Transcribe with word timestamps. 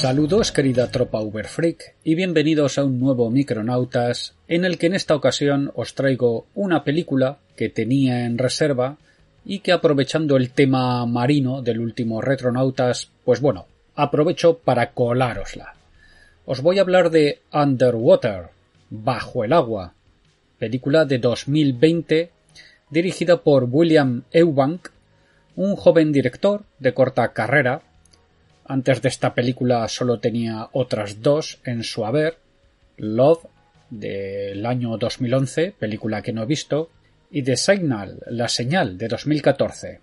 Saludos 0.00 0.50
querida 0.50 0.90
tropa 0.90 1.20
Uberfreak 1.20 1.96
y 2.04 2.14
bienvenidos 2.14 2.78
a 2.78 2.84
un 2.84 2.98
nuevo 2.98 3.30
Micronautas 3.30 4.34
en 4.48 4.64
el 4.64 4.78
que 4.78 4.86
en 4.86 4.94
esta 4.94 5.14
ocasión 5.14 5.72
os 5.74 5.94
traigo 5.94 6.46
una 6.54 6.84
película 6.84 7.36
que 7.54 7.68
tenía 7.68 8.24
en 8.24 8.38
reserva 8.38 8.96
y 9.44 9.58
que 9.58 9.72
aprovechando 9.72 10.38
el 10.38 10.52
tema 10.52 11.04
marino 11.04 11.60
del 11.60 11.80
último 11.80 12.22
Retronautas, 12.22 13.10
pues 13.26 13.42
bueno, 13.42 13.66
aprovecho 13.94 14.60
para 14.60 14.92
colárosla. 14.92 15.74
Os 16.46 16.62
voy 16.62 16.78
a 16.78 16.80
hablar 16.80 17.10
de 17.10 17.42
Underwater, 17.52 18.48
Bajo 18.88 19.44
el 19.44 19.52
agua, 19.52 19.92
película 20.58 21.04
de 21.04 21.18
2020 21.18 22.30
dirigida 22.88 23.42
por 23.42 23.64
William 23.70 24.22
Eubank, 24.32 24.88
un 25.56 25.76
joven 25.76 26.10
director 26.10 26.62
de 26.78 26.94
corta 26.94 27.34
carrera 27.34 27.82
antes 28.70 29.02
de 29.02 29.08
esta 29.08 29.34
película 29.34 29.88
solo 29.88 30.20
tenía 30.20 30.68
otras 30.72 31.20
dos 31.20 31.58
en 31.64 31.82
su 31.82 32.06
haber. 32.06 32.38
Love, 32.96 33.44
del 33.90 34.64
año 34.64 34.96
2011, 34.96 35.74
película 35.76 36.22
que 36.22 36.32
no 36.32 36.44
he 36.44 36.46
visto, 36.46 36.88
y 37.32 37.42
The 37.42 37.56
Signal, 37.56 38.20
La 38.28 38.48
Señal, 38.48 38.96
de 38.96 39.08
2014. 39.08 40.00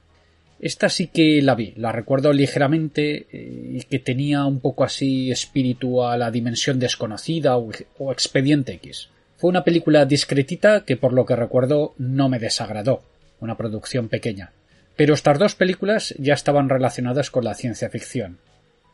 Esta 0.59 0.89
sí 0.89 1.07
que 1.07 1.41
la 1.41 1.55
vi, 1.55 1.73
la 1.77 1.93
recuerdo 1.93 2.33
ligeramente 2.33 3.27
eh, 3.31 3.71
y 3.75 3.81
que 3.83 3.99
tenía 3.99 4.43
un 4.43 4.59
poco 4.59 4.83
así 4.83 5.31
espíritu 5.31 6.03
a 6.03 6.17
la 6.17 6.29
dimensión 6.29 6.77
desconocida 6.77 7.57
o, 7.57 7.69
o 7.99 8.11
expediente 8.11 8.73
X. 8.73 9.09
Fue 9.37 9.49
una 9.49 9.63
película 9.63 10.05
discretita 10.05 10.83
que 10.83 10.97
por 10.97 11.13
lo 11.13 11.25
que 11.25 11.37
recuerdo 11.37 11.93
no 11.97 12.27
me 12.27 12.39
desagradó, 12.39 13.01
una 13.39 13.55
producción 13.55 14.09
pequeña. 14.09 14.51
Pero 14.97 15.13
estas 15.13 15.39
dos 15.39 15.55
películas 15.55 16.13
ya 16.17 16.33
estaban 16.33 16.67
relacionadas 16.67 17.29
con 17.31 17.45
la 17.45 17.53
ciencia 17.53 17.89
ficción. 17.89 18.39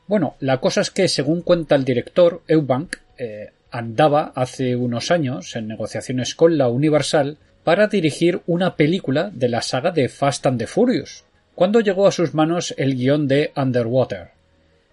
Bueno, 0.07 0.35
la 0.39 0.59
cosa 0.59 0.81
es 0.81 0.91
que, 0.91 1.07
según 1.07 1.41
cuenta 1.41 1.75
el 1.75 1.85
director, 1.85 2.41
Eubank 2.47 2.97
eh, 3.17 3.51
andaba 3.71 4.31
hace 4.35 4.75
unos 4.75 5.11
años 5.11 5.55
en 5.55 5.67
negociaciones 5.67 6.35
con 6.35 6.57
la 6.57 6.67
Universal 6.67 7.37
para 7.63 7.87
dirigir 7.87 8.41
una 8.45 8.75
película 8.75 9.31
de 9.33 9.49
la 9.49 9.61
saga 9.61 9.91
de 9.91 10.09
Fast 10.09 10.45
and 10.45 10.59
the 10.59 10.67
Furious, 10.67 11.23
cuando 11.55 11.79
llegó 11.79 12.05
a 12.05 12.11
sus 12.11 12.33
manos 12.33 12.73
el 12.77 12.95
guion 12.95 13.27
de 13.27 13.51
Underwater. 13.55 14.31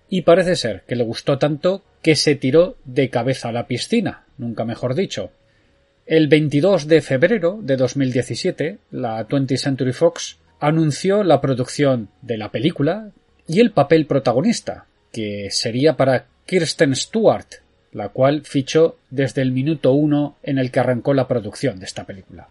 Y 0.08 0.22
parece 0.22 0.56
ser 0.56 0.82
que 0.86 0.96
le 0.96 1.04
gustó 1.04 1.38
tanto 1.38 1.82
que 2.02 2.14
se 2.14 2.36
tiró 2.36 2.76
de 2.84 3.10
cabeza 3.10 3.48
a 3.48 3.52
la 3.52 3.66
piscina, 3.66 4.24
nunca 4.38 4.64
mejor 4.64 4.94
dicho. 4.94 5.30
El 6.06 6.28
22 6.28 6.86
de 6.86 7.02
febrero 7.02 7.58
de 7.62 7.76
2017, 7.76 8.78
la 8.90 9.26
20th 9.26 9.56
Century 9.56 9.92
Fox 9.92 10.38
anunció 10.58 11.22
la 11.22 11.40
producción 11.40 12.08
de 12.22 12.38
la 12.38 12.50
película 12.50 13.10
y 13.46 13.60
el 13.60 13.72
papel 13.72 14.06
protagonista, 14.06 14.86
que 15.12 15.48
sería 15.50 15.96
para 15.96 16.26
Kirsten 16.46 16.94
Stewart, 16.94 17.46
la 17.92 18.08
cual 18.08 18.42
fichó 18.44 18.98
desde 19.10 19.42
el 19.42 19.52
minuto 19.52 19.92
uno 19.92 20.36
en 20.42 20.58
el 20.58 20.70
que 20.70 20.80
arrancó 20.80 21.14
la 21.14 21.28
producción 21.28 21.78
de 21.78 21.86
esta 21.86 22.04
película. 22.04 22.48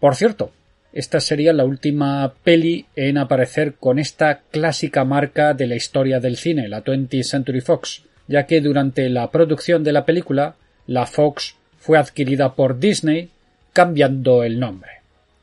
Por 0.00 0.14
cierto, 0.14 0.52
esta 0.92 1.20
sería 1.20 1.52
la 1.52 1.64
última 1.64 2.32
peli 2.42 2.86
en 2.96 3.18
aparecer 3.18 3.74
con 3.74 3.98
esta 3.98 4.40
clásica 4.50 5.04
marca 5.04 5.54
de 5.54 5.66
la 5.66 5.76
historia 5.76 6.20
del 6.20 6.36
cine, 6.36 6.68
la 6.68 6.82
20th 6.82 7.22
Century 7.24 7.60
Fox, 7.60 8.02
ya 8.26 8.46
que 8.46 8.60
durante 8.60 9.08
la 9.08 9.30
producción 9.30 9.84
de 9.84 9.92
la 9.92 10.04
película, 10.04 10.56
la 10.86 11.06
Fox 11.06 11.56
fue 11.78 11.98
adquirida 11.98 12.54
por 12.54 12.78
Disney 12.78 13.30
cambiando 13.72 14.42
el 14.42 14.58
nombre. 14.58 14.90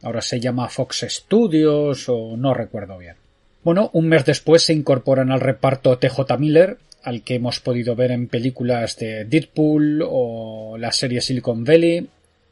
Ahora 0.01 0.21
se 0.21 0.39
llama 0.39 0.69
Fox 0.69 1.05
Studios 1.09 2.09
o 2.09 2.35
no 2.37 2.53
recuerdo 2.53 2.97
bien. 2.97 3.15
Bueno, 3.65 3.89
un 3.93 4.07
mes 4.07 4.23
después 4.23 4.61
se 4.61 4.73
incorporan 4.73 5.31
al 5.31 5.41
reparto 5.41 5.97
TJ 5.97 6.37
Miller, 6.37 6.77
al 7.01 7.23
que 7.23 7.33
hemos 7.33 7.59
podido 7.59 7.95
ver 7.95 8.11
en 8.11 8.27
películas 8.27 8.95
de 8.97 9.25
Deadpool 9.25 10.03
o 10.07 10.77
la 10.77 10.91
serie 10.91 11.19
Silicon 11.19 11.63
Valley, 11.63 12.07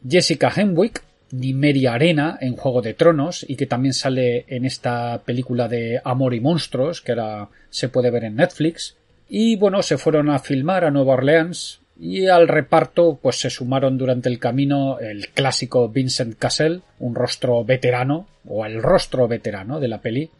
Jessica 0.09 0.51
Henwick, 0.55 1.03
Nimeria 1.29 1.93
Arena 1.93 2.39
en 2.41 2.55
Juego 2.55 2.81
de 2.81 2.95
Tronos 2.95 3.45
y 3.47 3.55
que 3.55 3.67
también 3.67 3.93
sale 3.93 4.45
en 4.47 4.65
esta 4.65 5.21
película 5.23 5.67
de 5.67 6.01
Amor 6.03 6.33
y 6.33 6.39
Monstruos 6.39 7.01
que 7.01 7.11
ahora 7.11 7.47
se 7.69 7.89
puede 7.89 8.09
ver 8.09 8.23
en 8.23 8.37
Netflix. 8.37 8.95
Y 9.29 9.55
bueno, 9.57 9.83
se 9.83 9.99
fueron 9.99 10.31
a 10.31 10.39
filmar 10.39 10.83
a 10.83 10.89
Nueva 10.89 11.13
Orleans 11.13 11.79
y 11.99 12.25
al 12.25 12.47
reparto 12.47 13.19
pues 13.21 13.35
se 13.35 13.51
sumaron 13.51 13.99
durante 13.99 14.29
el 14.29 14.39
camino 14.39 14.97
el 14.97 15.29
clásico 15.29 15.89
Vincent 15.89 16.39
Cassell, 16.39 16.81
un 16.97 17.13
rostro 17.13 17.63
veterano 17.63 18.25
o 18.47 18.65
el 18.65 18.81
rostro 18.81 19.27
veterano 19.27 19.79
de 19.79 19.87
la 19.87 20.01
peli, 20.01 20.31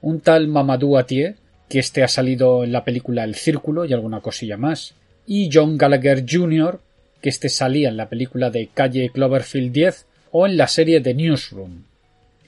un 0.00 0.20
tal 0.20 0.48
Mamadou 0.48 0.96
Atié, 0.96 1.36
que 1.68 1.78
este 1.78 2.02
ha 2.02 2.08
salido 2.08 2.64
en 2.64 2.72
la 2.72 2.84
película 2.84 3.24
El 3.24 3.34
Círculo 3.34 3.84
y 3.84 3.92
alguna 3.92 4.20
cosilla 4.20 4.56
más, 4.56 4.94
y 5.26 5.50
John 5.52 5.76
Gallagher 5.76 6.24
Jr., 6.28 6.80
que 7.20 7.28
este 7.28 7.48
salía 7.48 7.88
en 7.88 7.96
la 7.96 8.08
película 8.08 8.50
de 8.50 8.68
Calle 8.72 9.10
Cloverfield 9.10 9.72
10 9.72 10.06
o 10.30 10.46
en 10.46 10.56
la 10.56 10.68
serie 10.68 11.00
de 11.00 11.14
Newsroom. 11.14 11.84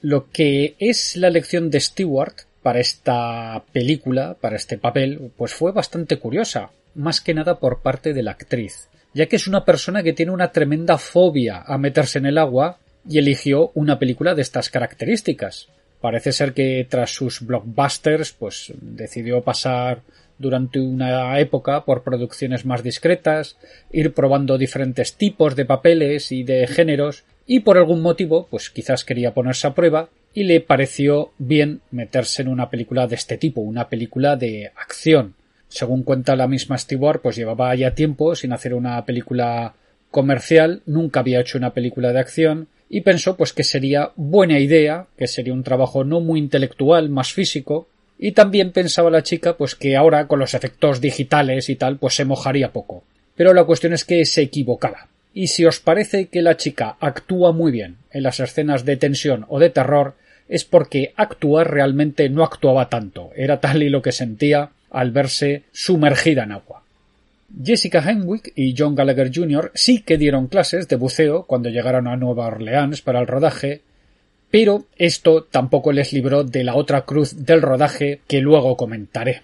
Lo 0.01 0.31
que 0.31 0.77
es 0.79 1.17
la 1.17 1.29
elección 1.29 1.71
de 1.71 1.81
Stewart 1.81 2.35
para 2.63 2.81
esta 2.81 3.65
película, 3.73 4.37
para 4.41 4.57
este 4.57 4.79
papel, 4.79 5.33
pues 5.37 5.55
fue 5.55 5.73
bastante 5.73 6.19
curiosa, 6.19 6.71
más 6.95 7.21
que 7.21 7.35
nada 7.35 7.59
por 7.59 7.81
parte 7.81 8.13
de 8.13 8.23
la 8.23 8.33
actriz, 8.33 8.89
ya 9.15 9.27
que 9.27 9.37
es 9.37 9.49
una 9.49 9.65
persona 9.65 10.03
que 10.03 10.13
tiene 10.13 10.33
una 10.33 10.53
tremenda 10.53 10.99
fobia 10.99 11.63
a 11.67 11.79
meterse 11.79 12.19
en 12.19 12.27
el 12.27 12.39
agua 12.39 12.79
y 13.09 13.19
eligió 13.19 13.71
una 13.75 13.99
película 13.99 14.35
de 14.35 14.43
estas 14.43 14.71
características. 14.71 15.69
Parece 16.01 16.33
ser 16.33 16.53
que 16.53 16.87
tras 16.89 17.11
sus 17.11 17.41
blockbusters, 17.41 18.33
pues 18.33 18.73
decidió 18.81 19.43
pasar 19.43 20.03
durante 20.39 20.79
una 20.79 21.39
época 21.41 21.85
por 21.85 22.05
producciones 22.05 22.65
más 22.65 22.83
discretas, 22.83 23.57
ir 23.91 24.15
probando 24.15 24.57
diferentes 24.57 25.15
tipos 25.15 25.57
de 25.57 25.65
papeles 25.65 26.31
y 26.31 26.45
de 26.45 26.67
géneros, 26.67 27.25
y 27.47 27.61
por 27.61 27.77
algún 27.79 28.03
motivo, 28.03 28.47
pues 28.49 28.71
quizás 28.71 29.05
quería 29.05 29.35
ponerse 29.35 29.67
a 29.67 29.75
prueba, 29.75 30.09
y 30.33 30.45
le 30.45 30.61
pareció 30.61 31.33
bien 31.39 31.81
meterse 31.91 32.43
en 32.43 32.49
una 32.49 32.71
película 32.71 33.07
de 33.07 33.17
este 33.17 33.39
tipo, 33.39 33.61
una 33.61 33.89
película 33.89 34.37
de 34.37 34.71
acción. 34.77 35.35
Según 35.69 36.03
cuenta 36.03 36.37
la 36.37 36.47
misma 36.47 36.79
Stewart, 36.79 37.21
pues 37.21 37.37
llevaba 37.37 37.75
ya 37.75 37.95
tiempo 37.95 38.35
sin 38.35 38.53
hacer 38.53 38.75
una 38.75 39.05
película 39.05 39.75
comercial, 40.11 40.83
nunca 40.87 41.21
había 41.21 41.41
hecho 41.41 41.59
una 41.59 41.75
película 41.75 42.12
de 42.12 42.21
acción, 42.21 42.69
y 42.90 43.02
pensó 43.02 43.37
pues 43.37 43.52
que 43.52 43.64
sería 43.64 44.12
buena 44.17 44.58
idea, 44.58 45.06
que 45.17 45.26
sería 45.26 45.52
un 45.52 45.62
trabajo 45.62 46.05
no 46.05 46.20
muy 46.20 46.38
intelectual, 46.38 47.11
más 47.11 47.32
físico, 47.32 47.88
y 48.19 48.32
también 48.32 48.73
pensaba 48.73 49.11
la 49.11 49.23
chica 49.23 49.56
pues 49.56 49.75
que 49.75 49.96
ahora 49.96 50.26
con 50.26 50.38
los 50.38 50.55
efectos 50.55 51.00
digitales 51.00 51.69
y 51.69 51.76
tal 51.76 51.99
pues 51.99 52.14
se 52.14 52.25
mojaría 52.25 52.73
poco. 52.73 53.05
Pero 53.37 53.55
la 53.55 53.64
cuestión 53.64 53.93
es 53.93 54.05
que 54.05 54.25
se 54.25 54.43
equivocaba. 54.43 55.08
Y 55.32 55.49
si 55.49 55.64
os 55.64 55.79
parece 55.79 56.26
que 56.26 56.43
la 56.43 56.56
chica 56.56 56.96
actúa 56.99 57.52
muy 57.52 57.70
bien 57.70 57.99
en 58.11 58.25
las 58.25 58.40
escenas 58.40 58.85
de 58.85 58.96
tensión 58.96 59.44
o 59.49 59.61
de 59.61 59.70
terror, 59.70 60.14
es 60.49 60.64
porque 60.64 61.12
actuar 61.17 61.70
realmente 61.70 62.29
no 62.31 62.43
actuaba 62.43 62.88
tanto, 62.88 63.31
era 63.37 63.61
tal 63.61 63.82
y 63.82 63.91
lo 63.91 64.02
que 64.02 64.12
sentía 64.12 64.70
al 64.91 65.12
verse 65.12 65.62
sumergida 65.73 66.44
en 66.44 66.52
agua. 66.52 66.82
Jessica 67.65 68.03
Henwick 68.06 68.53
y 68.55 68.75
John 68.77 68.95
Gallagher 68.95 69.31
Jr. 69.35 69.73
sí 69.75 70.03
que 70.03 70.19
dieron 70.19 70.49
clases 70.49 70.87
de 70.87 70.97
buceo 70.97 71.45
cuando 71.45 71.71
llegaron 71.71 72.06
a 72.06 72.17
Nueva 72.17 72.47
Orleans 72.47 73.00
para 73.03 73.21
el 73.21 73.27
rodaje, 73.27 73.83
pero 74.50 74.85
esto 74.97 75.45
tampoco 75.45 75.93
les 75.93 76.12
libró 76.12 76.45
de 76.45 76.62
la 76.62 76.75
otra 76.75 77.03
cruz 77.03 77.45
del 77.45 77.62
rodaje 77.62 78.21
que 78.27 78.41
luego 78.41 78.77
comentaré. 78.77 79.43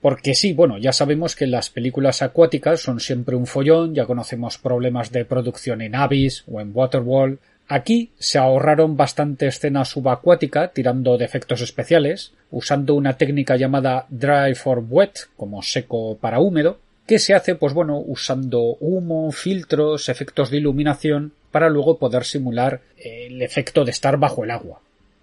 Porque 0.00 0.34
sí, 0.34 0.52
bueno, 0.52 0.78
ya 0.78 0.92
sabemos 0.92 1.34
que 1.34 1.46
las 1.46 1.70
películas 1.70 2.20
acuáticas 2.20 2.80
son 2.80 3.00
siempre 3.00 3.36
un 3.36 3.46
follón, 3.46 3.94
ya 3.94 4.04
conocemos 4.04 4.58
problemas 4.58 5.10
de 5.12 5.24
producción 5.24 5.80
en 5.80 5.94
Abyss 5.94 6.44
o 6.46 6.60
en 6.60 6.72
Waterwall. 6.74 7.38
Aquí 7.68 8.10
se 8.18 8.36
ahorraron 8.36 8.98
bastante 8.98 9.46
escena 9.46 9.86
subacuática 9.86 10.68
tirando 10.68 11.16
de 11.16 11.24
efectos 11.24 11.62
especiales, 11.62 12.34
usando 12.50 12.94
una 12.94 13.16
técnica 13.16 13.56
llamada 13.56 14.06
dry 14.10 14.54
for 14.54 14.84
wet, 14.86 15.20
como 15.36 15.62
seco 15.62 16.18
para 16.18 16.38
húmedo, 16.38 16.80
que 17.06 17.18
se 17.18 17.34
hace, 17.34 17.54
pues 17.54 17.74
bueno, 17.74 17.98
usando 17.98 18.76
humo, 18.80 19.30
filtros, 19.30 20.08
efectos 20.08 20.50
de 20.50 20.58
iluminación, 20.58 21.32
para 21.50 21.68
luego 21.68 21.98
poder 21.98 22.24
simular 22.24 22.80
el 22.96 23.40
efecto 23.42 23.84
de 23.84 23.90
estar 23.90 24.16
bajo 24.18 24.44
el 24.44 24.50
agua. 24.50 24.80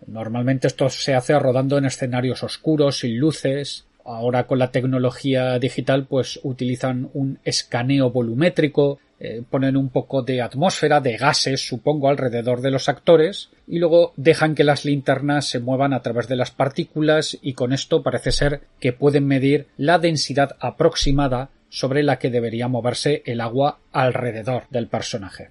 Normalmente 0.07 0.67
esto 0.67 0.89
se 0.89 1.13
hace 1.13 1.37
rodando 1.37 1.77
en 1.77 1.85
escenarios 1.85 2.43
oscuros, 2.43 2.99
sin 2.99 3.17
luces. 3.17 3.85
Ahora 4.05 4.47
con 4.47 4.57
la 4.57 4.71
tecnología 4.71 5.59
digital 5.59 6.05
pues 6.07 6.39
utilizan 6.43 7.09
un 7.13 7.39
escaneo 7.43 8.09
volumétrico, 8.09 8.99
eh, 9.19 9.43
ponen 9.47 9.77
un 9.77 9.89
poco 9.89 10.23
de 10.23 10.41
atmósfera, 10.41 11.01
de 11.01 11.17
gases, 11.17 11.67
supongo, 11.67 12.09
alrededor 12.09 12.61
de 12.61 12.71
los 12.71 12.89
actores 12.89 13.49
y 13.67 13.77
luego 13.77 14.13
dejan 14.17 14.55
que 14.55 14.63
las 14.63 14.85
linternas 14.85 15.45
se 15.45 15.59
muevan 15.59 15.93
a 15.93 16.01
través 16.01 16.27
de 16.27 16.35
las 16.35 16.49
partículas 16.49 17.37
y 17.43 17.53
con 17.53 17.73
esto 17.73 18.01
parece 18.01 18.31
ser 18.31 18.61
que 18.79 18.93
pueden 18.93 19.27
medir 19.27 19.67
la 19.77 19.99
densidad 19.99 20.55
aproximada 20.59 21.49
sobre 21.71 22.03
la 22.03 22.19
que 22.19 22.29
debería 22.29 22.67
moverse 22.67 23.23
el 23.25 23.41
agua 23.41 23.79
alrededor 23.93 24.65
del 24.69 24.87
personaje. 24.87 25.49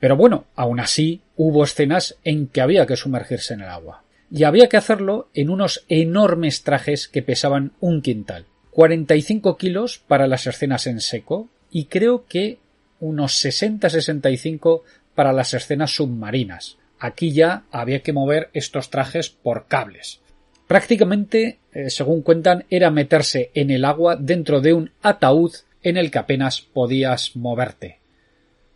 Pero 0.00 0.16
bueno, 0.16 0.46
aún 0.56 0.80
así 0.80 1.22
hubo 1.36 1.64
escenas 1.64 2.16
en 2.24 2.48
que 2.48 2.60
había 2.60 2.84
que 2.86 2.96
sumergirse 2.96 3.54
en 3.54 3.62
el 3.62 3.68
agua. 3.68 4.02
Y 4.30 4.42
había 4.42 4.68
que 4.68 4.76
hacerlo 4.76 5.28
en 5.32 5.48
unos 5.48 5.84
enormes 5.88 6.64
trajes 6.64 7.06
que 7.06 7.22
pesaban 7.22 7.72
un 7.80 8.02
quintal. 8.02 8.46
45 8.72 9.56
kilos 9.56 10.02
para 10.06 10.26
las 10.26 10.48
escenas 10.48 10.88
en 10.88 11.00
seco 11.00 11.48
y 11.70 11.84
creo 11.84 12.26
que 12.26 12.58
unos 12.98 13.44
60-65 13.44 14.82
para 15.14 15.32
las 15.32 15.54
escenas 15.54 15.94
submarinas. 15.94 16.78
Aquí 16.98 17.32
ya 17.32 17.62
había 17.70 18.00
que 18.00 18.12
mover 18.12 18.50
estos 18.54 18.90
trajes 18.90 19.30
por 19.30 19.66
cables. 19.68 20.20
Prácticamente, 20.66 21.58
eh, 21.72 21.90
según 21.90 22.22
cuentan, 22.22 22.64
era 22.70 22.90
meterse 22.90 23.50
en 23.54 23.70
el 23.70 23.84
agua 23.84 24.16
dentro 24.16 24.60
de 24.60 24.72
un 24.72 24.90
ataúd 25.02 25.52
en 25.82 25.96
el 25.96 26.10
que 26.10 26.18
apenas 26.18 26.60
podías 26.60 27.36
moverte. 27.36 27.98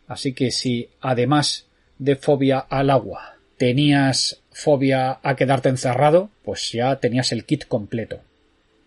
Así 0.07 0.33
que 0.33 0.51
si 0.51 0.89
además 1.01 1.67
de 1.97 2.15
fobia 2.15 2.59
al 2.59 2.89
agua 2.89 3.35
tenías 3.57 4.41
fobia 4.51 5.19
a 5.21 5.35
quedarte 5.35 5.69
encerrado, 5.69 6.29
pues 6.43 6.71
ya 6.71 6.95
tenías 6.97 7.31
el 7.31 7.45
kit 7.45 7.65
completo. 7.67 8.21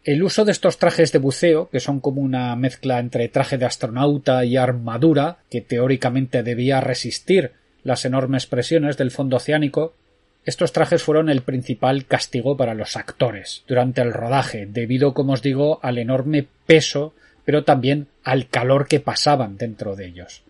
El 0.05 0.22
uso 0.22 0.44
de 0.44 0.52
estos 0.52 0.78
trajes 0.78 1.12
de 1.12 1.19
buceo, 1.19 1.69
que 1.70 1.78
son 1.78 2.00
como 2.00 2.20
una 2.20 2.56
mezcla 2.56 2.98
entre 2.98 3.28
traje 3.28 3.56
de 3.56 3.66
astronauta 3.66 4.44
y 4.44 4.56
armadura, 4.56 5.38
que 5.48 5.60
teóricamente 5.60 6.43
debía 6.43 6.81
resistir 6.81 7.52
las 7.84 8.05
enormes 8.05 8.46
presiones 8.46 8.96
del 8.96 9.10
fondo 9.10 9.37
oceánico, 9.37 9.94
estos 10.44 10.72
trajes 10.72 11.02
fueron 11.02 11.28
el 11.28 11.42
principal 11.42 12.06
castigo 12.06 12.56
para 12.56 12.74
los 12.74 12.96
actores 12.96 13.64
durante 13.68 14.00
el 14.02 14.12
rodaje, 14.12 14.66
debido, 14.66 15.14
como 15.14 15.34
os 15.34 15.42
digo, 15.42 15.78
al 15.82 15.98
enorme 15.98 16.46
peso, 16.66 17.14
pero 17.44 17.64
también 17.64 18.08
al 18.24 18.48
calor 18.48 18.88
que 18.88 19.00
pasaban 19.00 19.56
dentro 19.56 19.96
de 19.96 20.06
ellos 20.06 20.42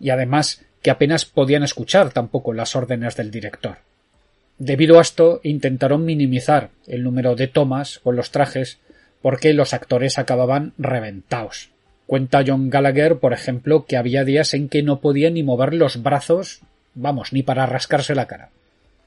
y 0.00 0.10
además 0.10 0.64
que 0.82 0.90
apenas 0.90 1.24
podían 1.24 1.62
escuchar 1.62 2.10
tampoco 2.10 2.52
las 2.52 2.76
órdenes 2.76 3.16
del 3.16 3.30
director. 3.30 3.78
Debido 4.58 4.98
a 4.98 5.02
esto, 5.02 5.40
intentaron 5.42 6.04
minimizar 6.04 6.70
el 6.86 7.02
número 7.02 7.36
de 7.36 7.48
tomas 7.48 7.98
con 8.00 8.16
los 8.16 8.30
trajes 8.30 8.78
porque 9.22 9.52
los 9.54 9.72
actores 9.74 10.18
acababan 10.18 10.72
reventados. 10.78 11.70
Cuenta 12.06 12.42
John 12.46 12.70
Gallagher, 12.70 13.18
por 13.18 13.32
ejemplo, 13.32 13.84
que 13.84 13.96
había 13.96 14.24
días 14.24 14.54
en 14.54 14.68
que 14.68 14.82
no 14.82 15.00
podía 15.00 15.30
ni 15.30 15.42
mover 15.42 15.74
los 15.74 16.02
brazos, 16.02 16.60
vamos, 16.94 17.32
ni 17.32 17.42
para 17.42 17.66
rascarse 17.66 18.14
la 18.14 18.26
cara. 18.26 18.50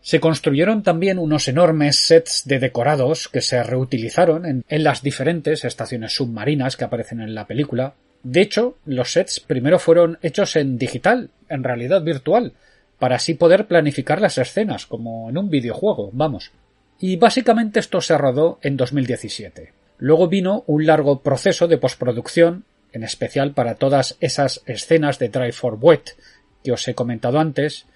Se 0.01 0.19
construyeron 0.19 0.83
también 0.83 1.19
unos 1.19 1.47
enormes 1.47 2.07
sets 2.07 2.43
de 2.45 2.59
decorados 2.59 3.27
que 3.27 3.41
se 3.41 3.61
reutilizaron 3.61 4.45
en, 4.45 4.65
en 4.67 4.83
las 4.83 5.01
diferentes 5.01 5.63
estaciones 5.63 6.13
submarinas 6.13 6.75
que 6.75 6.85
aparecen 6.85 7.21
en 7.21 7.35
la 7.35 7.47
película, 7.47 7.93
de 8.23 8.41
hecho, 8.41 8.77
los 8.85 9.13
sets 9.13 9.39
primero 9.39 9.79
fueron 9.79 10.19
hechos 10.21 10.55
en 10.55 10.77
digital, 10.77 11.31
en 11.49 11.63
realidad 11.63 12.03
virtual, 12.03 12.53
para 12.99 13.15
así 13.15 13.33
poder 13.33 13.67
planificar 13.67 14.21
las 14.21 14.37
escenas, 14.37 14.85
como 14.85 15.29
en 15.29 15.37
un 15.37 15.49
videojuego, 15.49 16.11
vamos. 16.13 16.51
Y 16.99 17.15
básicamente 17.15 17.79
esto 17.79 17.99
se 17.99 18.17
rodó 18.17 18.59
en 18.61 18.77
2017. 18.77 19.73
Luego 19.97 20.27
vino 20.27 20.63
un 20.67 20.85
largo 20.85 21.21
proceso 21.21 21.67
de 21.67 21.77
postproducción, 21.77 22.65
en 22.93 23.03
especial 23.03 23.53
para 23.53 23.75
todas 23.75 24.17
esas 24.19 24.61
escenas 24.65 25.17
de 25.17 25.29
Drive 25.29 25.53
for 25.53 25.77
Wet 25.81 26.15
que 26.63 26.71
os 26.71 26.87
he 26.87 26.93
comentado 26.93 27.39
antes, 27.39 27.87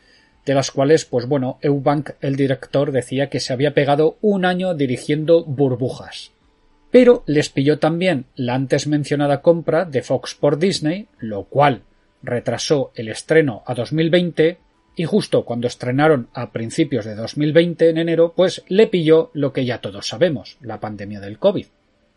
de 0.46 0.54
las 0.54 0.72
cuales, 0.72 1.06
pues 1.06 1.28
bueno, 1.28 1.58
Eubank, 1.62 2.12
el 2.22 2.36
director, 2.36 2.92
decía 2.92 3.30
que 3.30 3.40
se 3.40 3.54
había 3.54 3.74
pegado 3.74 4.18
un 4.22 4.46
año 4.46 4.74
dirigiendo 4.74 5.44
burbujas 5.44 6.32
pero 6.96 7.24
les 7.26 7.50
pilló 7.50 7.78
también 7.78 8.24
la 8.38 8.56
antes 8.56 8.88
mencionada 8.88 9.42
compra 9.42 9.84
de 9.84 10.02
Fox 10.02 10.34
por 10.34 10.58
Disney, 10.58 11.10
lo 11.20 11.44
cual 11.44 11.82
retrasó 12.24 12.94
el 12.96 13.10
estreno 13.10 13.64
a 13.66 13.74
2020 13.74 14.60
y 14.96 15.04
justo 15.04 15.44
cuando 15.44 15.68
estrenaron 15.68 16.30
a 16.34 16.54
principios 16.54 17.04
de 17.04 17.16
2020 17.16 17.90
en 17.90 17.98
enero, 17.98 18.32
pues 18.34 18.64
le 18.70 18.88
pilló 18.88 19.30
lo 19.34 19.52
que 19.52 19.66
ya 19.66 19.82
todos 19.82 20.08
sabemos, 20.08 20.58
la 20.62 20.80
pandemia 20.80 21.20
del 21.20 21.38
COVID. 21.38 21.66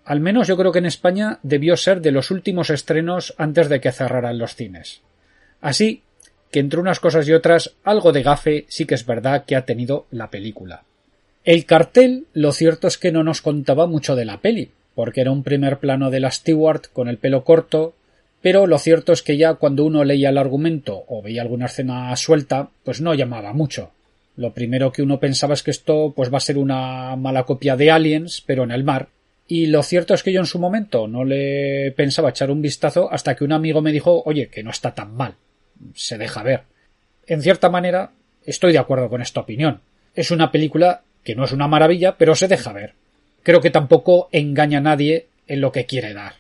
Al 0.05 0.21
menos 0.21 0.47
yo 0.47 0.57
creo 0.57 0.71
que 0.71 0.79
en 0.79 0.87
España 0.87 1.41
debió 1.43 1.77
ser 1.77 2.01
de 2.01 2.13
los 2.13 2.31
últimos 2.31 2.71
estrenos 2.71 3.35
antes 3.37 3.69
de 3.69 3.81
que 3.81 3.91
cerraran 3.91 4.39
los 4.39 4.55
cines. 4.55 5.03
Así 5.61 6.05
que 6.51 6.61
entre 6.61 6.81
unas 6.81 7.01
cosas 7.01 7.29
y 7.29 7.33
otras 7.33 7.75
algo 7.85 8.13
de 8.13 8.23
gafe 8.23 8.67
sí 8.69 8.87
que 8.87 8.95
es 8.95 9.07
verdad 9.07 9.45
que 9.45 9.57
ha 9.57 9.65
tenido 9.65 10.07
la 10.11 10.31
película. 10.31 10.85
El 11.45 11.65
cartel, 11.65 12.27
lo 12.35 12.53
cierto 12.53 12.89
es 12.89 12.99
que 12.99 13.13
no 13.13 13.25
nos 13.25 13.43
contaba 13.43 13.87
mucho 13.87 14.17
de 14.17 14.25
la 14.25 14.41
peli, 14.41 14.71
porque 14.95 15.21
era 15.21 15.31
un 15.31 15.43
primer 15.43 15.79
plano 15.79 16.11
de 16.11 16.21
la 16.21 16.31
Stewart 16.31 16.87
con 16.93 17.09
el 17.09 17.19
pelo 17.19 17.45
corto, 17.45 17.95
pero 18.43 18.67
lo 18.67 18.79
cierto 18.79 19.13
es 19.13 19.23
que 19.23 19.37
ya 19.37 19.55
cuando 19.55 19.85
uno 19.85 20.05
leía 20.05 20.29
el 20.29 20.39
argumento 20.39 21.05
o 21.09 21.23
veía 21.23 21.43
alguna 21.43 21.67
escena 21.67 22.15
suelta, 22.17 22.71
pues 22.85 23.01
no 23.01 23.15
llamaba 23.15 23.53
mucho. 23.53 23.91
Lo 24.37 24.55
primero 24.55 24.93
que 24.93 25.03
uno 25.03 25.19
pensaba 25.19 25.55
es 25.55 25.63
que 25.63 25.73
esto 25.73 26.13
pues 26.15 26.33
va 26.33 26.37
a 26.37 26.41
ser 26.41 26.59
una 26.59 27.17
mala 27.17 27.45
copia 27.45 27.77
de 27.77 27.91
Aliens, 27.91 28.43
pero 28.47 28.63
en 28.63 28.71
el 28.71 28.85
mar. 28.85 29.09
Y 29.49 29.67
lo 29.67 29.83
cierto 29.83 30.15
es 30.15 30.23
que 30.23 30.33
yo 30.33 30.41
en 30.41 30.47
su 30.47 30.59
momento 30.59 31.09
no 31.09 31.25
le 31.25 31.93
pensaba 31.97 32.31
echar 32.31 32.51
un 32.51 32.63
vistazo 32.63 33.11
hasta 33.11 33.35
que 33.35 33.45
un 33.45 33.53
amigo 33.53 33.81
me 33.81 33.93
dijo, 33.93 34.23
oye, 34.27 34.49
que 34.49 34.63
no 34.63 34.71
está 34.71 34.95
tan 34.95 35.17
mal. 35.17 35.35
Se 35.95 36.19
deja 36.19 36.43
ver. 36.43 36.63
En 37.27 37.43
cierta 37.43 37.69
manera, 37.69 38.13
estoy 38.45 38.73
de 38.73 38.79
acuerdo 38.79 39.09
con 39.09 39.23
esta 39.23 39.41
opinión. 39.41 39.81
Es 40.15 40.31
una 40.31 40.51
película 40.51 41.03
que 41.25 41.35
no 41.35 41.45
es 41.45 41.53
una 41.53 41.69
maravilla, 41.69 42.17
pero 42.17 42.35
se 42.35 42.49
deja 42.49 42.73
ver. 42.73 42.95
Creo 43.43 43.61
que 43.61 43.71
tampoco 43.71 44.29
engaña 44.33 44.79
a 44.79 44.83
nadie 44.83 45.29
en 45.47 45.61
lo 45.61 45.73
que 45.73 45.87
quiere 45.87 46.15
dar, 46.15 46.35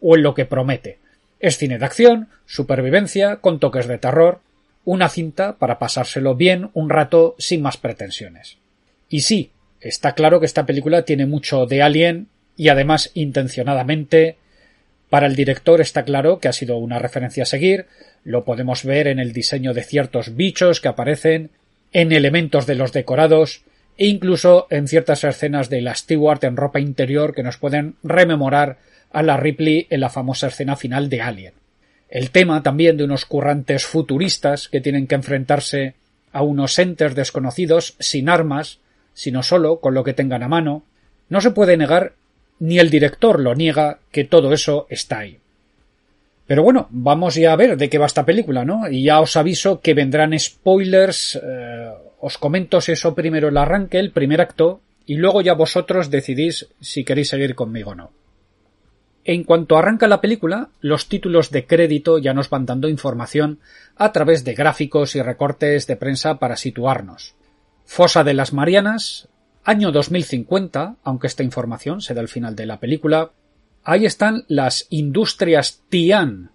o 0.00 0.16
en 0.16 0.22
lo 0.22 0.34
que 0.34 0.46
promete. 0.46 0.98
Es 1.40 1.58
cine 1.58 1.78
de 1.78 1.84
acción, 1.84 2.28
supervivencia, 2.46 3.36
con 3.36 3.58
toques 3.58 3.86
de 3.86 3.98
terror, 3.98 4.40
una 4.84 5.08
cinta 5.08 5.58
para 5.58 5.78
pasárselo 5.78 6.34
bien 6.34 6.70
un 6.74 6.90
rato 6.90 7.34
sin 7.38 7.62
más 7.62 7.76
pretensiones. 7.76 8.58
Y 9.08 9.20
sí, 9.20 9.50
está 9.80 10.14
claro 10.14 10.40
que 10.40 10.46
esta 10.46 10.66
película 10.66 11.04
tiene 11.04 11.26
mucho 11.26 11.66
de 11.66 11.82
Alien 11.82 12.28
y 12.56 12.68
además 12.68 13.10
intencionadamente 13.14 14.36
para 15.12 15.26
el 15.26 15.36
director 15.36 15.82
está 15.82 16.06
claro 16.06 16.38
que 16.38 16.48
ha 16.48 16.54
sido 16.54 16.78
una 16.78 16.98
referencia 16.98 17.42
a 17.42 17.44
seguir, 17.44 17.84
lo 18.24 18.46
podemos 18.46 18.82
ver 18.82 19.08
en 19.08 19.18
el 19.18 19.34
diseño 19.34 19.74
de 19.74 19.82
ciertos 19.82 20.36
bichos 20.36 20.80
que 20.80 20.88
aparecen, 20.88 21.50
en 21.92 22.12
elementos 22.12 22.64
de 22.64 22.76
los 22.76 22.94
decorados, 22.94 23.62
e 23.98 24.06
incluso 24.06 24.66
en 24.70 24.88
ciertas 24.88 25.22
escenas 25.24 25.68
de 25.68 25.82
la 25.82 25.94
Stewart 25.94 26.42
en 26.44 26.56
ropa 26.56 26.80
interior 26.80 27.34
que 27.34 27.42
nos 27.42 27.58
pueden 27.58 27.96
rememorar 28.02 28.78
a 29.12 29.22
la 29.22 29.36
Ripley 29.36 29.86
en 29.90 30.00
la 30.00 30.08
famosa 30.08 30.46
escena 30.46 30.76
final 30.76 31.10
de 31.10 31.20
Alien. 31.20 31.54
El 32.08 32.30
tema 32.30 32.62
también 32.62 32.96
de 32.96 33.04
unos 33.04 33.26
currantes 33.26 33.84
futuristas 33.84 34.70
que 34.70 34.80
tienen 34.80 35.06
que 35.06 35.16
enfrentarse 35.16 35.92
a 36.32 36.42
unos 36.42 36.78
entes 36.78 37.14
desconocidos 37.14 37.96
sin 37.98 38.30
armas, 38.30 38.78
sino 39.12 39.42
solo 39.42 39.78
con 39.80 39.92
lo 39.92 40.04
que 40.04 40.14
tengan 40.14 40.42
a 40.42 40.48
mano. 40.48 40.84
No 41.28 41.42
se 41.42 41.50
puede 41.50 41.76
negar, 41.76 42.14
ni 42.62 42.78
el 42.78 42.90
director 42.90 43.40
lo 43.40 43.56
niega, 43.56 43.98
que 44.12 44.22
todo 44.22 44.52
eso 44.52 44.86
está 44.88 45.18
ahí. 45.18 45.40
Pero 46.46 46.62
bueno, 46.62 46.86
vamos 46.90 47.34
ya 47.34 47.52
a 47.52 47.56
ver 47.56 47.76
de 47.76 47.90
qué 47.90 47.98
va 47.98 48.06
esta 48.06 48.24
película, 48.24 48.64
¿no? 48.64 48.88
Y 48.88 49.02
ya 49.02 49.20
os 49.20 49.36
aviso 49.36 49.80
que 49.80 49.94
vendrán 49.94 50.38
spoilers 50.38 51.40
eh, 51.42 51.90
os 52.20 52.38
comento 52.38 52.78
eso 52.78 53.16
primero 53.16 53.48
el 53.48 53.56
arranque, 53.56 53.98
el 53.98 54.12
primer 54.12 54.40
acto, 54.40 54.80
y 55.06 55.16
luego 55.16 55.42
ya 55.42 55.54
vosotros 55.54 56.08
decidís 56.08 56.68
si 56.80 57.02
queréis 57.02 57.30
seguir 57.30 57.56
conmigo 57.56 57.90
o 57.90 57.94
no. 57.96 58.12
En 59.24 59.42
cuanto 59.42 59.76
arranca 59.76 60.06
la 60.06 60.20
película, 60.20 60.68
los 60.80 61.08
títulos 61.08 61.50
de 61.50 61.66
crédito 61.66 62.18
ya 62.18 62.32
nos 62.32 62.48
van 62.48 62.64
dando 62.64 62.88
información 62.88 63.58
a 63.96 64.12
través 64.12 64.44
de 64.44 64.54
gráficos 64.54 65.16
y 65.16 65.22
recortes 65.22 65.88
de 65.88 65.96
prensa 65.96 66.38
para 66.38 66.56
situarnos. 66.56 67.34
Fosa 67.84 68.22
de 68.22 68.34
las 68.34 68.52
Marianas, 68.52 69.28
año 69.64 69.92
2050, 69.92 70.96
aunque 71.02 71.26
esta 71.26 71.42
información 71.42 72.00
se 72.00 72.14
da 72.14 72.20
al 72.20 72.28
final 72.28 72.56
de 72.56 72.66
la 72.66 72.80
película, 72.80 73.32
ahí 73.84 74.04
están 74.06 74.44
las 74.48 74.86
industrias 74.90 75.82
Tian, 75.88 76.50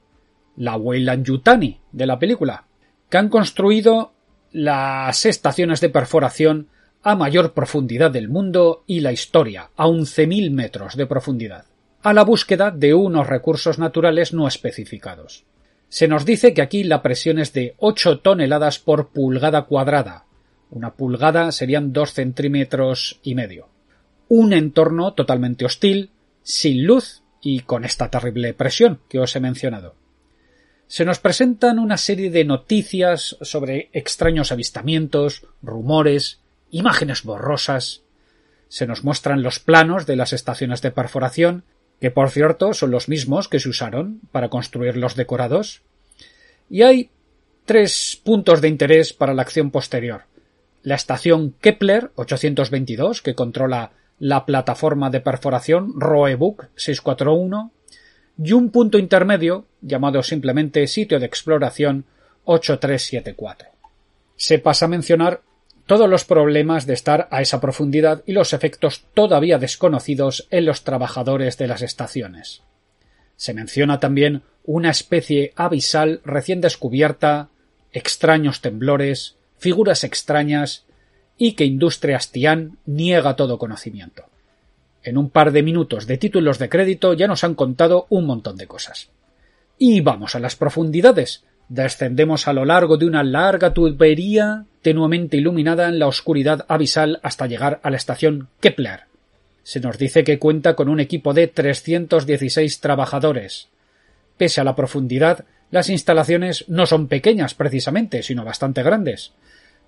la 0.56 0.76
Weyland-Yutani 0.78 1.80
de 1.92 2.06
la 2.06 2.20
película, 2.20 2.66
que 3.10 3.18
han 3.18 3.30
construido 3.30 4.14
las 4.52 5.26
estaciones 5.26 5.82
de 5.82 5.90
perforación 5.90 6.68
a 7.04 7.16
mayor 7.16 7.54
profundidad 7.54 8.12
del 8.12 8.28
mundo 8.28 8.84
y 8.88 9.00
la 9.00 9.12
historia, 9.12 9.70
a 9.78 9.88
11.000 9.88 10.52
metros 10.52 10.98
de 10.98 11.06
profundidad, 11.06 11.66
a 12.02 12.14
la 12.14 12.24
búsqueda 12.24 12.72
de 12.72 12.94
unos 12.94 13.28
recursos 13.28 13.80
naturales 13.80 14.34
no 14.34 14.48
especificados. 14.48 15.46
Se 15.90 16.08
nos 16.08 16.26
dice 16.26 16.54
que 16.54 16.62
aquí 16.62 16.84
la 16.84 17.02
presión 17.02 17.40
es 17.40 17.54
de 17.54 17.76
8 17.78 18.20
toneladas 18.20 18.80
por 18.80 19.10
pulgada 19.10 19.64
cuadrada. 19.64 20.26
Una 20.70 20.94
pulgada 20.94 21.52
serían 21.52 21.94
2 21.94 22.14
centímetros 22.14 23.20
y 23.24 23.36
medio. 23.36 23.70
Un 24.28 24.54
entorno 24.54 25.14
totalmente 25.14 25.66
hostil, 25.66 26.12
sin 26.44 26.86
luz 26.86 27.22
y 27.42 27.62
con 27.62 27.86
esta 27.86 28.10
terrible 28.10 28.54
presión 28.54 29.00
que 29.08 29.20
os 29.20 29.36
he 29.36 29.40
mencionado. 29.40 29.96
Se 30.88 31.04
nos 31.04 31.20
presentan 31.20 31.80
una 31.80 31.98
serie 31.98 32.30
de 32.30 32.46
noticias 32.46 33.38
sobre 33.42 33.90
extraños 33.92 34.52
avistamientos, 34.52 35.46
rumores, 35.62 36.40
imágenes 36.72 37.24
borrosas. 37.24 38.04
Se 38.70 38.88
nos 38.88 39.04
muestran 39.04 39.44
los 39.44 39.60
planos 39.60 40.06
de 40.06 40.16
las 40.16 40.32
estaciones 40.32 40.82
de 40.82 40.92
perforación, 40.92 41.64
que 42.00 42.12
por 42.12 42.30
cierto 42.30 42.74
son 42.74 42.92
los 42.92 43.10
mismos 43.10 43.48
que 43.48 43.60
se 43.60 43.70
usaron 43.70 44.22
para 44.32 44.50
construir 44.50 44.96
los 44.98 45.16
decorados. 45.16 45.82
Y 46.70 46.84
hay 46.84 47.10
tres 47.66 48.20
puntos 48.24 48.62
de 48.62 48.70
interés 48.70 49.14
para 49.14 49.34
la 49.34 49.42
acción 49.42 49.72
posterior. 49.72 50.24
La 50.88 50.96
estación 50.96 51.54
Kepler 51.60 52.12
822, 52.16 53.22
que 53.22 53.36
controla 53.36 53.92
la 54.20 54.46
plataforma 54.46 55.10
de 55.10 55.20
perforación 55.20 56.00
Roebuck 56.00 56.70
641 56.78 57.74
y 58.42 58.54
un 58.54 58.70
punto 58.72 58.98
intermedio 58.98 59.66
llamado 59.82 60.24
simplemente 60.24 60.88
sitio 60.88 61.20
de 61.20 61.26
exploración 61.26 62.06
8374. 62.46 63.68
Se 64.38 64.60
pasa 64.60 64.86
a 64.86 64.88
mencionar 64.88 65.42
todos 65.88 66.10
los 66.10 66.24
problemas 66.24 66.88
de 66.88 66.94
estar 66.94 67.28
a 67.32 67.42
esa 67.42 67.60
profundidad 67.60 68.24
y 68.26 68.32
los 68.32 68.54
efectos 68.54 69.08
todavía 69.14 69.58
desconocidos 69.58 70.48
en 70.52 70.66
los 70.66 70.86
trabajadores 70.86 71.58
de 71.58 71.68
las 71.68 71.82
estaciones. 71.82 72.62
Se 73.36 73.54
menciona 73.54 74.00
también 74.00 74.44
una 74.64 74.92
especie 74.92 75.52
abisal 75.58 76.22
recién 76.24 76.62
descubierta, 76.62 77.50
extraños 77.92 78.62
temblores, 78.62 79.37
figuras 79.58 80.04
extrañas 80.04 80.86
y 81.38 81.54
que 81.54 81.66
Industrias 81.66 82.32
Tian 82.32 82.78
niega 82.86 83.36
todo 83.36 83.58
conocimiento. 83.58 84.26
En 85.04 85.18
un 85.18 85.30
par 85.30 85.52
de 85.52 85.64
minutos 85.64 86.08
de 86.08 86.18
títulos 86.18 86.60
de 86.60 86.70
crédito 86.70 87.14
ya 87.14 87.28
nos 87.28 87.44
han 87.44 87.56
contado 87.56 88.08
un 88.10 88.26
montón 88.26 88.58
de 88.58 88.68
cosas. 88.68 89.10
Y 89.78 90.02
vamos 90.02 90.36
a 90.36 90.40
las 90.40 90.56
profundidades. 90.56 91.44
Descendemos 91.70 92.48
a 92.48 92.54
lo 92.54 92.66
largo 92.66 92.98
de 92.98 93.06
una 93.06 93.24
larga 93.24 93.74
tubería 93.74 94.66
tenuemente 94.82 95.38
iluminada 95.38 95.88
en 95.88 96.00
la 96.00 96.08
oscuridad 96.08 96.66
abisal 96.68 97.20
hasta 97.24 97.48
llegar 97.48 97.80
a 97.84 97.90
la 97.90 97.98
estación 97.98 98.48
Kepler. 98.60 99.02
Se 99.64 99.80
nos 99.80 99.98
dice 99.98 100.24
que 100.24 100.40
cuenta 100.40 100.76
con 100.76 100.88
un 100.88 101.00
equipo 101.00 101.34
de 101.34 101.48
316 101.48 102.80
trabajadores. 102.80 103.68
Pese 104.38 104.62
a 104.62 104.64
la 104.64 104.76
profundidad, 104.76 105.46
las 105.72 105.90
instalaciones 105.90 106.66
no 106.68 106.86
son 106.86 107.08
pequeñas 107.08 107.54
precisamente, 107.54 108.24
sino 108.24 108.46
bastante 108.46 108.84
grandes 108.84 109.34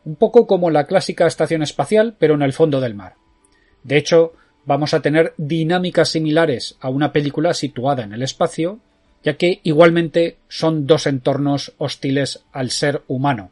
un 0.06 0.16
poco 0.16 0.48
como 0.48 0.70
la 0.70 0.86
clásica 0.86 1.28
estación 1.28 1.62
espacial, 1.62 2.16
pero 2.18 2.36
en 2.36 2.42
el 2.42 2.54
fondo 2.54 2.80
del 2.80 2.96
mar. 2.96 3.16
De 3.84 3.98
hecho, 3.98 4.34
vamos 4.66 4.94
a 4.94 5.02
tener 5.02 5.34
dinámicas 5.38 6.10
similares 6.10 6.78
a 6.80 6.90
una 6.90 7.12
película 7.12 7.54
situada 7.54 8.04
en 8.04 8.14
el 8.14 8.22
espacio, 8.22 8.80
ya 9.24 9.36
que 9.36 9.60
igualmente 9.64 10.38
son 10.48 10.88
dos 10.88 11.08
entornos 11.08 11.74
hostiles 11.78 12.44
al 12.52 12.72
ser 12.72 13.04
humano. 13.08 13.52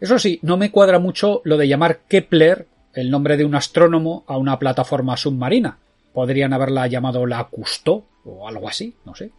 Eso 0.00 0.18
sí, 0.18 0.38
no 0.42 0.56
me 0.56 0.70
cuadra 0.70 0.98
mucho 0.98 1.42
lo 1.44 1.56
de 1.56 1.68
llamar 1.68 2.00
Kepler 2.08 2.66
el 2.94 3.10
nombre 3.10 3.36
de 3.36 3.44
un 3.44 3.54
astrónomo 3.54 4.24
a 4.26 4.36
una 4.36 4.58
plataforma 4.58 5.16
submarina. 5.16 5.78
Podrían 6.12 6.52
haberla 6.52 6.86
llamado 6.86 7.26
la 7.26 7.44
Cousteau 7.44 8.04
o 8.24 8.48
algo 8.48 8.68
así, 8.68 8.94
no 9.04 9.14
sé. 9.14 9.30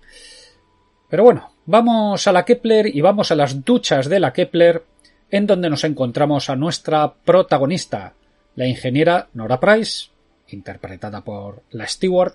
Pero 1.09 1.23
bueno, 1.23 1.49
vamos 1.69 2.25
a 2.25 2.31
la 2.31 2.45
Kepler 2.45 2.87
y 2.87 2.99
vamos 3.01 3.31
a 3.31 3.35
las 3.35 3.63
duchas 3.63 4.09
de 4.09 4.19
la 4.19 4.33
Kepler 4.33 4.83
en 5.29 5.45
donde 5.45 5.69
nos 5.69 5.83
encontramos 5.83 6.49
a 6.49 6.55
nuestra 6.55 7.13
protagonista, 7.13 8.13
la 8.55 8.65
ingeniera 8.65 9.27
Nora 9.35 9.59
Price, 9.59 10.07
interpretada 10.47 11.23
por 11.23 11.61
la 11.69 11.85
Stewart, 11.85 12.33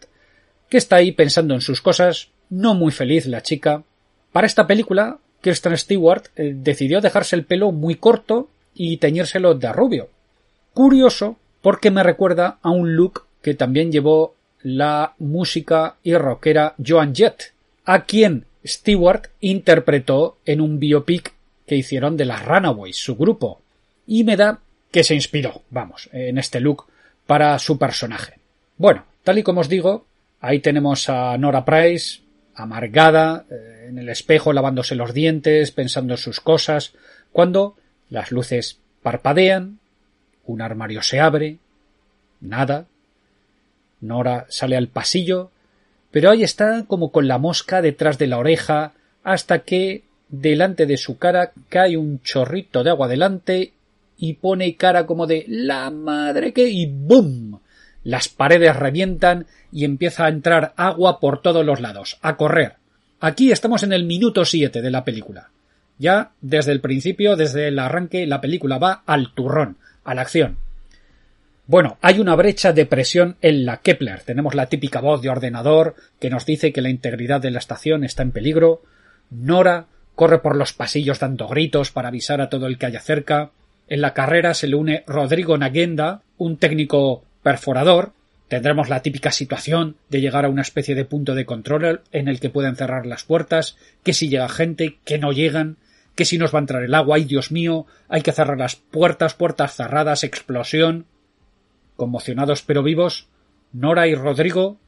que 0.69 0.77
está 0.77 0.97
ahí 0.97 1.11
pensando 1.11 1.53
en 1.53 1.63
sus 1.63 1.83
cosas, 1.83 2.29
no 2.49 2.75
muy 2.75 2.93
feliz 2.93 3.27
la 3.27 3.43
chica. 3.43 3.83
Para 4.31 4.47
esta 4.47 4.69
película, 4.69 5.19
Kirsten 5.41 5.77
Stewart 5.79 6.27
eh, 6.37 6.53
decidió 6.55 7.01
dejarse 7.01 7.35
el 7.35 7.45
pelo 7.45 7.73
muy 7.73 7.97
corto 7.97 8.51
y 8.73 8.99
teñírselo 8.99 9.55
de 9.55 9.73
rubio. 9.73 10.11
Curioso 10.73 11.39
porque 11.61 11.91
me 11.91 12.05
recuerda 12.05 12.59
a 12.63 12.71
un 12.71 12.95
look 12.95 13.27
que 13.43 13.55
también 13.55 13.91
llevó 13.91 14.37
la 14.63 15.15
música 15.19 15.97
y 16.05 16.15
rockera 16.15 16.77
Joan 16.79 17.17
Jett, 17.17 17.53
a 17.85 18.05
quien 18.05 18.47
Stewart 18.65 19.29
interpretó 19.41 20.39
en 20.45 20.61
un 20.61 20.79
biopic 20.79 21.35
que 21.67 21.77
hicieron 21.77 22.17
de 22.17 22.25
las 22.25 22.45
Runaways, 22.45 22.97
su 22.97 23.17
grupo, 23.17 23.61
y 24.07 24.25
me 24.25 24.37
da 24.37 24.61
que 24.91 25.05
se 25.05 25.15
inspiró, 25.15 25.63
vamos, 25.71 26.09
en 26.13 26.39
este 26.39 26.61
look 26.61 26.87
para 27.27 27.59
su 27.59 27.79
personaje. 27.79 28.39
Bueno, 28.77 29.05
tal 29.23 29.39
y 29.39 29.43
como 29.43 29.61
os 29.61 29.69
digo, 29.69 30.07
ahí 30.41 30.61
tenemos 30.61 31.09
a 31.09 31.37
Nora 31.39 31.65
Price, 31.65 32.21
amargada, 32.55 33.45
eh, 33.51 33.87
en 33.89 33.99
el 33.99 34.09
espejo 34.09 34.53
lavándose 34.53 34.95
los 34.95 35.13
dientes, 35.13 35.71
pensando 35.71 36.15
en 36.15 36.19
sus 36.19 36.41
cosas, 36.41 36.93
cuando 37.33 37.77
las 38.11 38.31
luces 38.31 38.79
parpadean, 39.03 39.79
un 40.47 40.63
armario 40.63 41.03
se 41.03 41.21
abre, 41.21 41.59
nada, 42.41 42.87
Nora 44.01 44.47
sale 44.49 44.77
al 44.77 44.89
pasillo, 44.89 45.51
pero 46.15 46.31
ahí 46.31 46.45
está 46.45 46.85
como 46.87 47.11
con 47.11 47.27
la 47.27 47.39
mosca 47.39 47.83
detrás 47.83 48.19
de 48.19 48.29
la 48.29 48.39
oreja, 48.39 48.93
hasta 49.25 49.65
que 49.65 50.05
delante 50.29 50.87
de 50.87 50.97
su 50.97 51.19
cara 51.19 51.51
cae 51.69 51.97
un 51.97 52.23
chorrito 52.23 52.85
de 52.85 52.91
agua 52.91 53.09
delante 53.09 53.73
y 54.17 54.35
pone 54.35 54.77
cara 54.77 55.07
como 55.07 55.27
de 55.27 55.45
la 55.49 55.91
madre 55.91 56.53
que 56.53 56.69
y 56.69 56.87
¡bum! 56.87 57.59
Las 58.05 58.29
paredes 58.29 58.77
revientan 58.77 59.47
y 59.73 59.85
empieza 59.85 60.27
a 60.27 60.29
entrar 60.29 60.73
agua 60.77 61.19
por 61.19 61.43
todos 61.43 61.67
los 61.67 61.81
lados, 61.81 62.17
a 62.23 62.37
correr. 62.37 62.75
Aquí 63.19 63.51
estamos 63.51 63.83
en 63.83 63.93
el 63.93 64.05
minuto 64.05 64.45
siete 64.45 64.83
de 64.83 64.93
la 64.93 65.03
película. 65.03 65.51
Ya 65.99 66.31
desde 66.41 66.71
el 66.71 66.81
principio, 66.81 67.35
desde 67.35 67.67
el 67.67 67.79
arranque, 67.81 68.25
la 68.29 68.41
película 68.41 68.79
va 68.79 69.03
al 69.05 69.35
turrón, 69.35 69.79
a 70.05 70.15
la 70.15 70.23
acción. 70.23 70.59
Bueno, 71.67 71.97
hay 72.03 72.21
una 72.21 72.35
brecha 72.35 72.75
de 72.75 72.85
presión 72.85 73.37
en 73.41 73.65
la 73.65 73.79
Kepler. 73.79 74.21
Tenemos 74.21 74.55
la 74.55 74.67
típica 74.67 75.01
voz 75.01 75.23
de 75.23 75.31
ordenador 75.31 75.95
que 76.21 76.29
nos 76.29 76.45
dice 76.45 76.73
que 76.73 76.83
la 76.83 76.91
integridad 76.91 77.41
de 77.41 77.51
la 77.51 77.59
estación 77.59 78.05
está 78.05 78.23
en 78.23 78.33
peligro. 78.33 78.83
Nora 79.31 79.87
corre 80.15 80.41
por 80.41 80.57
los 80.57 80.75
pasillos 80.75 81.21
dando 81.21 81.49
gritos 81.49 81.91
para 81.91 82.09
avisar 82.09 82.43
a 82.43 82.51
todo 82.51 82.67
el 82.67 82.77
que 82.77 82.87
haya 82.87 83.01
cerca. 83.01 83.51
En 83.89 84.03
la 84.03 84.13
carrera 84.13 84.53
se 84.53 84.69
le 84.69 84.77
une 84.77 85.05
Rodrigo 85.07 85.57
Naguenda, 85.57 86.21
un 86.37 86.59
técnico 86.59 87.25
perforador. 87.43 88.13
Tendremos 88.49 88.91
la 88.91 89.01
típica 89.01 89.33
situación 89.33 89.97
de 90.11 90.21
llegar 90.21 90.45
a 90.45 90.51
una 90.51 90.63
especie 90.63 90.95
de 90.95 91.07
punto 91.07 91.35
de 91.35 91.47
control 91.47 92.03
en 92.13 92.29
el 92.29 92.41
que 92.41 92.51
pueden 92.51 92.77
cerrar 92.77 93.07
las 93.07 93.25
puertas, 93.25 93.79
que 94.03 94.13
si 94.13 94.29
llega 94.29 94.51
gente, 94.51 94.99
que 95.05 95.19
no 95.19 95.33
llegan, 95.33 95.79
que 96.15 96.27
si 96.27 96.37
nos 96.37 96.55
va 96.55 96.59
a 96.59 96.61
entrar 96.61 96.83
el 96.83 96.95
agua, 96.95 97.17
ay 97.17 97.25
Dios 97.25 97.51
mío, 97.51 97.87
hay 98.09 98.21
que 98.21 98.33
cerrar 98.33 98.59
las 98.59 98.77
puertas, 98.77 99.33
puertas 99.33 99.75
cerradas, 99.75 100.25
explosión. 100.25 101.07
Conmocionados 101.97 102.63
pero 102.63 102.83
vivos, 102.83 103.29
Nora 103.73 104.07
y 104.07 104.15
Rodrigo 104.15 104.79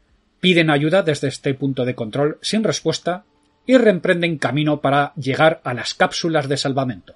piden 0.41 0.71
ayuda 0.71 1.03
desde 1.03 1.29
este 1.29 1.55
punto 1.55 1.85
de 1.85 1.95
control 1.95 2.39
sin 2.41 2.65
respuesta 2.65 3.25
y 3.67 3.77
reemprenden 3.79 4.39
camino 4.39 4.81
para 4.81 5.13
llegar 5.15 5.61
a 5.65 5.75
las 5.75 5.95
cápsulas 5.95 6.49
de 6.49 6.57
salvamento. 6.57 7.15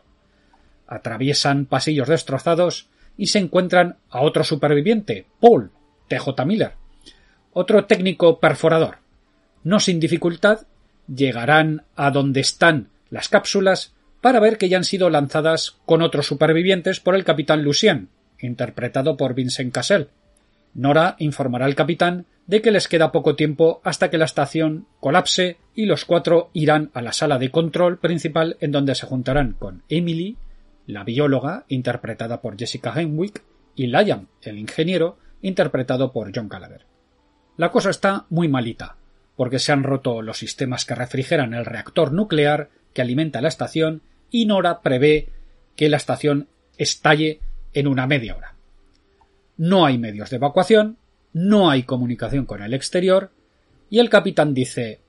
Atraviesan 0.87 1.67
pasillos 1.67 2.09
destrozados 2.09 2.89
y 3.17 3.29
se 3.29 3.39
encuentran 3.39 3.99
a 4.11 4.23
otro 4.23 4.43
superviviente, 4.43 5.27
Paul, 5.41 5.71
TJ 6.09 6.45
Miller, 6.45 6.73
otro 7.53 7.85
técnico 7.85 8.41
perforador. 8.41 8.99
No 9.63 9.79
sin 9.79 10.01
dificultad, 10.01 10.67
llegarán 11.07 11.85
a 11.95 12.11
donde 12.11 12.41
están 12.41 12.89
las 13.11 13.29
cápsulas 13.29 13.95
para 14.21 14.41
ver 14.41 14.59
que 14.59 14.69
ya 14.69 14.77
han 14.77 14.85
sido 14.85 15.11
lanzadas 15.11 15.77
con 15.87 16.03
otros 16.03 16.27
supervivientes 16.27 17.01
por 17.01 17.15
el 17.15 17.25
capitán 17.25 17.63
Lucien, 17.63 18.09
interpretado 18.43 19.17
por 19.17 19.35
Vincent 19.35 19.73
Cassel. 19.73 20.09
Nora 20.75 21.17
informará 21.19 21.67
al 21.67 21.75
capitán 21.75 22.27
de 22.47 22.63
que 22.63 22.71
les 22.71 22.89
queda 22.89 23.13
poco 23.13 23.37
tiempo 23.37 23.81
hasta 23.85 24.11
que 24.11 24.19
la 24.19 24.25
estación 24.25 24.87
colapse 25.01 25.59
y 25.75 25.87
los 25.87 26.05
cuatro 26.05 26.51
irán 26.53 26.91
a 26.95 27.03
la 27.03 27.13
sala 27.13 27.39
de 27.39 27.51
control 27.51 27.99
principal 27.99 28.57
en 28.61 28.73
donde 28.73 28.95
se 28.95 29.07
juntarán 29.07 29.55
con 29.59 29.83
Emily, 29.89 30.37
la 30.87 31.05
bióloga, 31.05 31.65
interpretada 31.69 32.41
por 32.41 32.59
Jessica 32.59 32.93
Henwick, 32.95 33.43
y 33.77 33.87
Liam, 33.87 34.27
el 34.43 34.59
ingeniero, 34.59 35.19
interpretado 35.43 36.13
por 36.13 36.33
John 36.35 36.49
Gallagher. 36.49 36.87
La 37.57 37.71
cosa 37.71 37.91
está 37.91 38.27
muy 38.31 38.49
malita, 38.49 38.97
porque 39.37 39.59
se 39.59 39.73
han 39.73 39.85
roto 39.85 40.23
los 40.23 40.39
sistemas 40.39 40.85
que 40.85 40.95
refrigeran 40.95 41.55
el 41.55 41.65
reactor 41.65 42.13
nuclear 42.13 42.71
que 42.93 43.03
alimenta 43.03 43.41
la 43.41 43.49
estación 43.49 44.03
y 44.31 44.47
Nora 44.47 44.81
prevé 44.81 45.29
que 45.77 45.89
la 45.89 45.97
estación 45.97 46.49
estalle 46.77 47.41
en 47.73 47.87
una 47.87 48.07
media 48.07 48.37
hora. 48.37 48.55
No 49.57 49.85
hay 49.85 49.99
medios 49.99 50.31
de 50.31 50.37
evacuación, 50.37 50.97
no 51.33 51.71
hay 51.71 51.83
comunicación 51.85 52.47
con 52.47 52.63
el 52.63 52.75
exterior 52.75 53.31
y 53.89 53.99
el 53.99 54.11
capitán 54.11 54.55
dice 54.55 55.01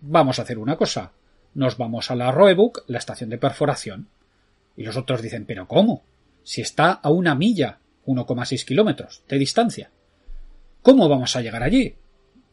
vamos 0.00 0.38
a 0.38 0.42
hacer 0.42 0.58
una 0.58 0.76
cosa, 0.76 1.12
nos 1.54 1.76
vamos 1.76 2.10
a 2.10 2.14
la 2.14 2.30
Roebuck, 2.30 2.84
la 2.86 2.98
estación 2.98 3.30
de 3.30 3.38
perforación. 3.38 4.08
Y 4.76 4.84
los 4.84 4.96
otros 4.96 5.22
dicen 5.22 5.46
pero 5.46 5.66
¿cómo? 5.66 6.02
Si 6.42 6.60
está 6.60 6.92
a 6.92 7.10
una 7.10 7.34
milla, 7.34 7.78
1,6 8.04 8.64
kilómetros 8.64 9.22
de 9.28 9.38
distancia. 9.38 9.90
¿Cómo 10.82 11.08
vamos 11.08 11.34
a 11.34 11.40
llegar 11.40 11.62
allí? 11.62 11.94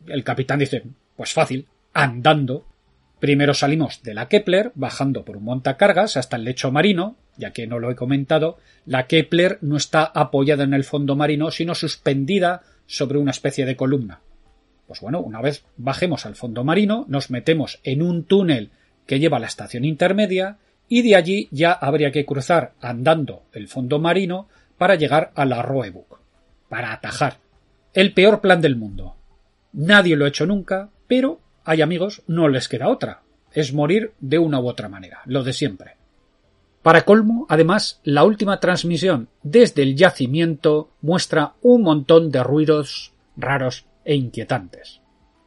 El 0.08 0.24
capitán 0.24 0.60
dice 0.60 0.84
pues 1.16 1.34
fácil, 1.34 1.68
andando. 1.94 2.66
Primero 3.24 3.54
salimos 3.54 4.04
de 4.04 4.14
la 4.14 4.28
Kepler, 4.28 4.74
bajando 4.76 5.24
por 5.24 5.38
un 5.38 5.46
montacargas 5.46 6.18
hasta 6.18 6.36
el 6.36 6.44
lecho 6.44 6.74
marino, 6.74 7.16
ya 7.38 7.54
que 7.54 7.68
no 7.68 7.80
lo 7.80 7.90
he 7.90 7.96
comentado, 7.96 8.58
la 8.86 9.08
Kepler 9.08 9.60
no 9.62 9.78
está 9.78 10.04
apoyada 10.04 10.66
en 10.66 10.74
el 10.74 10.84
fondo 10.84 11.16
marino, 11.16 11.50
sino 11.50 11.74
suspendida 11.74 12.64
sobre 12.86 13.20
una 13.20 13.32
especie 13.32 13.66
de 13.66 13.78
columna. 13.78 14.20
Pues 14.88 15.00
bueno, 15.00 15.22
una 15.22 15.40
vez 15.40 15.64
bajemos 15.78 16.26
al 16.26 16.36
fondo 16.36 16.66
marino, 16.66 17.06
nos 17.08 17.30
metemos 17.30 17.80
en 17.86 18.02
un 18.02 18.26
túnel 18.26 18.72
que 19.08 19.22
lleva 19.22 19.38
a 19.38 19.40
la 19.40 19.48
estación 19.48 19.86
intermedia 19.86 20.58
y 20.90 21.02
de 21.02 21.16
allí 21.16 21.48
ya 21.50 21.72
habría 21.72 22.12
que 22.12 22.26
cruzar 22.26 22.74
andando 22.82 23.44
el 23.54 23.70
fondo 23.70 24.00
marino 24.00 24.50
para 24.78 24.96
llegar 24.96 25.32
a 25.36 25.46
la 25.46 25.62
Roebuck, 25.62 26.20
para 26.68 26.92
atajar. 26.92 27.38
El 27.94 28.14
peor 28.14 28.42
plan 28.42 28.60
del 28.60 28.76
mundo. 28.76 29.16
Nadie 29.72 30.18
lo 30.18 30.26
ha 30.26 30.28
hecho 30.28 30.46
nunca, 30.46 30.90
pero 31.08 31.40
hay 31.64 31.82
amigos, 31.82 32.22
no 32.28 32.48
les 32.48 32.68
queda 32.68 32.90
otra. 32.90 33.22
Es 33.52 33.74
morir 33.74 34.14
de 34.20 34.40
una 34.40 34.60
u 34.60 34.68
otra 34.68 34.90
manera, 34.90 35.22
lo 35.26 35.44
de 35.44 35.54
siempre. 35.54 35.98
Para 36.82 37.06
colmo, 37.06 37.46
además, 37.50 38.02
la 38.04 38.26
última 38.26 38.60
transmisión 38.60 39.30
desde 39.42 39.84
el 39.84 39.96
yacimiento 39.96 40.90
muestra 41.02 41.54
un 41.62 41.84
montón 41.84 42.30
de 42.30 42.44
ruidos 42.44 43.14
raros 43.38 43.86
e 44.04 44.16
inquietantes. 44.16 45.02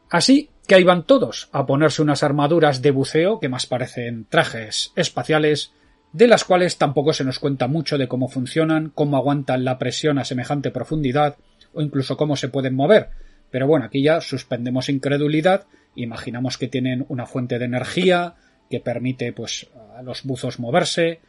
Así 0.09 0.49
que 0.67 0.75
ahí 0.75 0.83
van 0.83 1.03
todos 1.03 1.49
a 1.51 1.65
ponerse 1.65 2.01
unas 2.01 2.23
armaduras 2.23 2.81
de 2.81 2.91
buceo 2.91 3.39
que 3.39 3.49
más 3.49 3.67
parecen 3.67 4.25
trajes 4.29 4.91
espaciales, 4.95 5.71
de 6.11 6.27
las 6.27 6.43
cuales 6.43 6.77
tampoco 6.77 7.13
se 7.13 7.23
nos 7.23 7.39
cuenta 7.39 7.67
mucho 7.67 7.97
de 7.97 8.07
cómo 8.07 8.27
funcionan, 8.27 8.89
cómo 8.89 9.15
aguantan 9.17 9.63
la 9.63 9.77
presión 9.77 10.17
a 10.17 10.25
semejante 10.25 10.71
profundidad 10.71 11.37
o 11.73 11.81
incluso 11.81 12.17
cómo 12.17 12.35
se 12.35 12.49
pueden 12.49 12.75
mover. 12.75 13.09
Pero 13.51 13.67
bueno, 13.67 13.85
aquí 13.85 14.01
ya 14.01 14.19
suspendemos 14.21 14.89
incredulidad, 14.89 15.67
imaginamos 16.03 16.57
que 16.57 16.67
tienen 16.67 17.05
una 17.09 17.25
fuente 17.25 17.59
de 17.59 17.65
energía, 17.65 18.35
que 18.69 18.79
permite 18.79 19.33
pues 19.33 19.67
a 19.97 20.01
los 20.01 20.23
buzos 20.23 20.59
moverse 20.59 21.19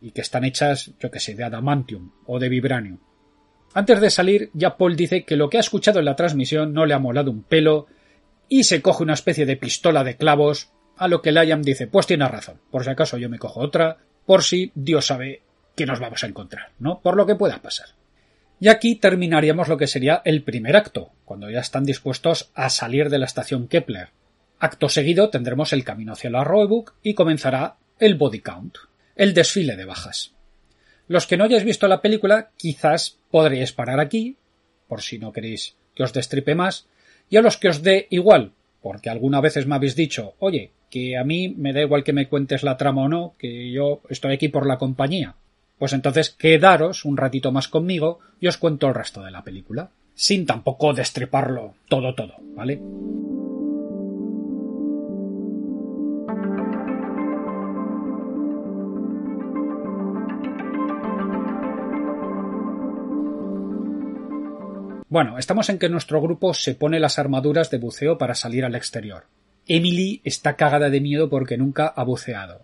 y 0.00 0.10
que 0.10 0.20
están 0.20 0.44
hechas, 0.44 0.92
yo 1.00 1.10
que 1.10 1.20
sé, 1.20 1.34
de 1.34 1.44
adamantium 1.44 2.12
o 2.26 2.38
de 2.38 2.48
vibranium. 2.48 2.98
Antes 3.72 4.00
de 4.00 4.10
salir, 4.10 4.50
ya 4.52 4.76
Paul 4.76 4.96
dice 4.96 5.24
que 5.24 5.36
lo 5.36 5.50
que 5.50 5.56
ha 5.56 5.60
escuchado 5.60 5.98
en 5.98 6.04
la 6.04 6.16
transmisión 6.16 6.72
no 6.72 6.86
le 6.86 6.94
ha 6.94 6.98
molado 6.98 7.30
un 7.30 7.42
pelo 7.42 7.86
y 8.48 8.64
se 8.64 8.82
coge 8.82 9.02
una 9.02 9.14
especie 9.14 9.46
de 9.46 9.56
pistola 9.56 10.04
de 10.04 10.16
clavos, 10.16 10.70
a 10.96 11.08
lo 11.08 11.22
que 11.22 11.32
Liam 11.32 11.62
dice, 11.62 11.88
pues 11.88 12.06
tiene 12.06 12.28
razón, 12.28 12.60
por 12.70 12.84
si 12.84 12.90
acaso 12.90 13.18
yo 13.18 13.28
me 13.28 13.38
cojo 13.38 13.60
otra, 13.60 13.98
por 14.26 14.42
si 14.42 14.70
Dios 14.74 15.06
sabe 15.06 15.42
que 15.74 15.86
nos 15.86 15.98
vamos 15.98 16.22
a 16.22 16.28
encontrar, 16.28 16.70
¿no? 16.78 17.00
Por 17.00 17.16
lo 17.16 17.26
que 17.26 17.34
pueda 17.34 17.60
pasar. 17.60 17.88
Y 18.64 18.68
aquí 18.68 18.94
terminaríamos 18.94 19.68
lo 19.68 19.76
que 19.76 19.86
sería 19.86 20.22
el 20.24 20.42
primer 20.42 20.74
acto, 20.74 21.10
cuando 21.26 21.50
ya 21.50 21.60
están 21.60 21.84
dispuestos 21.84 22.50
a 22.54 22.70
salir 22.70 23.10
de 23.10 23.18
la 23.18 23.26
estación 23.26 23.68
Kepler, 23.68 24.08
Acto 24.58 24.88
seguido 24.88 25.28
tendremos 25.28 25.74
el 25.74 25.84
camino 25.84 26.14
hacia 26.14 26.30
la 26.30 26.44
Roebuck 26.44 26.94
y 27.02 27.12
comenzará 27.12 27.76
el 27.98 28.14
body 28.14 28.40
count, 28.40 28.76
el 29.16 29.34
desfile 29.34 29.76
de 29.76 29.84
bajas. 29.84 30.32
Los 31.08 31.26
que 31.26 31.36
no 31.36 31.44
hayáis 31.44 31.62
visto 31.62 31.86
la 31.88 32.00
película 32.00 32.52
quizás 32.56 33.18
podréis 33.30 33.74
parar 33.74 34.00
aquí, 34.00 34.38
por 34.88 35.02
si 35.02 35.18
no 35.18 35.30
queréis 35.30 35.76
que 35.94 36.04
os 36.04 36.14
destripe 36.14 36.54
más, 36.54 36.86
y 37.28 37.36
a 37.36 37.42
los 37.42 37.58
que 37.58 37.68
os 37.68 37.82
dé 37.82 38.06
igual, 38.08 38.52
porque 38.80 39.10
algunas 39.10 39.42
veces 39.42 39.66
me 39.66 39.74
habéis 39.74 39.94
dicho, 39.94 40.36
oye, 40.38 40.70
que 40.88 41.18
a 41.18 41.24
mí 41.24 41.50
me 41.50 41.74
da 41.74 41.82
igual 41.82 42.02
que 42.02 42.14
me 42.14 42.30
cuentes 42.30 42.62
la 42.62 42.78
trama 42.78 43.02
o 43.02 43.08
no, 43.10 43.34
que 43.38 43.70
yo 43.70 44.00
estoy 44.08 44.32
aquí 44.32 44.48
por 44.48 44.66
la 44.66 44.78
compañía. 44.78 45.36
Pues 45.78 45.92
entonces 45.92 46.30
quedaros 46.30 47.04
un 47.04 47.16
ratito 47.16 47.52
más 47.52 47.68
conmigo 47.68 48.20
y 48.40 48.46
os 48.46 48.56
cuento 48.56 48.88
el 48.88 48.94
resto 48.94 49.22
de 49.22 49.30
la 49.30 49.42
película, 49.42 49.90
sin 50.14 50.46
tampoco 50.46 50.92
destriparlo 50.92 51.74
todo 51.88 52.14
todo, 52.14 52.34
¿vale? 52.54 52.80
Bueno, 65.14 65.38
estamos 65.38 65.68
en 65.68 65.78
que 65.78 65.88
nuestro 65.88 66.20
grupo 66.20 66.54
se 66.54 66.74
pone 66.74 66.98
las 66.98 67.20
armaduras 67.20 67.70
de 67.70 67.78
buceo 67.78 68.18
para 68.18 68.34
salir 68.34 68.64
al 68.64 68.74
exterior. 68.74 69.26
Emily 69.68 70.20
está 70.24 70.56
cagada 70.56 70.90
de 70.90 71.00
miedo 71.00 71.30
porque 71.30 71.56
nunca 71.56 71.86
ha 71.86 72.02
buceado. 72.02 72.62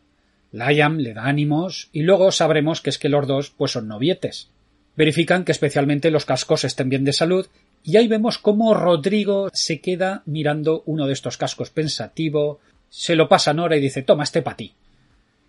Liam 0.52 0.98
le 0.98 1.14
da 1.14 1.26
ánimos 1.26 1.88
y 1.92 2.02
luego 2.02 2.32
sabremos 2.32 2.80
que 2.80 2.90
es 2.90 2.98
que 2.98 3.08
los 3.08 3.26
dos 3.26 3.50
pues 3.50 3.72
son 3.72 3.88
novietes. 3.88 4.48
Verifican 4.96 5.44
que 5.44 5.52
especialmente 5.52 6.10
los 6.10 6.24
cascos 6.24 6.64
estén 6.64 6.88
bien 6.88 7.04
de 7.04 7.12
salud 7.12 7.46
y 7.82 7.96
ahí 7.96 8.08
vemos 8.08 8.38
cómo 8.38 8.74
Rodrigo 8.74 9.48
se 9.52 9.80
queda 9.80 10.22
mirando 10.26 10.82
uno 10.86 11.06
de 11.06 11.12
estos 11.12 11.36
cascos 11.36 11.70
pensativo, 11.70 12.60
se 12.88 13.16
lo 13.16 13.28
pasa 13.28 13.52
a 13.52 13.54
Nora 13.54 13.76
y 13.76 13.80
dice 13.80 14.02
toma 14.02 14.24
este 14.24 14.42
para 14.42 14.56
ti. 14.56 14.74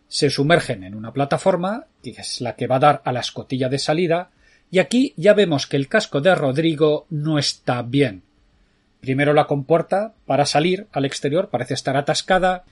Se 0.07 0.29
sumergen 0.29 0.83
en 0.83 0.93
una 0.93 1.13
plataforma, 1.13 1.85
que 2.03 2.11
es 2.11 2.41
la 2.41 2.55
que 2.55 2.67
va 2.67 2.75
a 2.75 2.79
dar 2.79 3.01
a 3.05 3.11
la 3.11 3.21
escotilla 3.21 3.69
de 3.69 3.79
salida, 3.79 4.29
y 4.69 4.79
aquí 4.79 5.13
ya 5.17 5.33
vemos 5.33 5.67
que 5.67 5.77
el 5.77 5.87
casco 5.87 6.21
de 6.21 6.35
Rodrigo 6.35 7.05
no 7.09 7.37
está 7.39 7.81
bien. 7.81 8.23
Primero 9.01 9.33
la 9.33 9.47
compuerta 9.47 10.13
para 10.25 10.45
salir 10.45 10.87
al 10.91 11.05
exterior 11.05 11.49
parece 11.49 11.73
estar 11.73 11.97
atascada. 11.97 12.63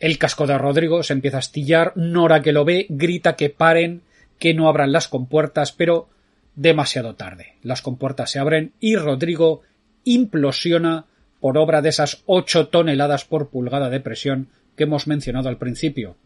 El 0.00 0.18
casco 0.18 0.46
de 0.46 0.56
Rodrigo 0.56 1.02
se 1.02 1.12
empieza 1.12 1.38
a 1.38 1.40
astillar. 1.40 1.92
Nora 1.96 2.42
que 2.42 2.52
lo 2.52 2.64
ve 2.64 2.86
grita 2.88 3.36
que 3.36 3.50
paren, 3.50 4.02
que 4.38 4.54
no 4.54 4.68
abran 4.68 4.92
las 4.92 5.08
compuertas, 5.08 5.72
pero 5.72 6.08
demasiado 6.54 7.14
tarde. 7.14 7.54
Las 7.62 7.82
compuertas 7.82 8.30
se 8.30 8.38
abren 8.38 8.72
y 8.80 8.96
Rodrigo 8.96 9.62
implosiona 10.04 11.06
por 11.40 11.58
obra 11.58 11.82
de 11.82 11.88
esas 11.90 12.22
ocho 12.26 12.68
toneladas 12.68 13.24
por 13.24 13.48
pulgada 13.48 13.90
de 13.90 14.00
presión 14.00 14.48
que 14.76 14.84
hemos 14.84 15.06
mencionado 15.06 15.48
al 15.48 15.58
principio. 15.58 16.16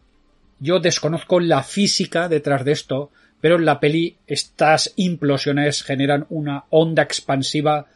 Yo 0.59 0.79
desconozco 0.79 1.39
la 1.39 1.63
física 1.63 2.29
detrás 2.29 2.63
de 2.65 2.71
esto, 2.71 3.11
pero 3.41 3.55
en 3.55 3.65
la 3.65 3.79
peli 3.79 4.17
estas 4.27 4.93
implosiones 4.95 5.83
generan 5.83 6.25
una 6.29 6.65
onda 6.69 7.03
expansiva 7.03 7.87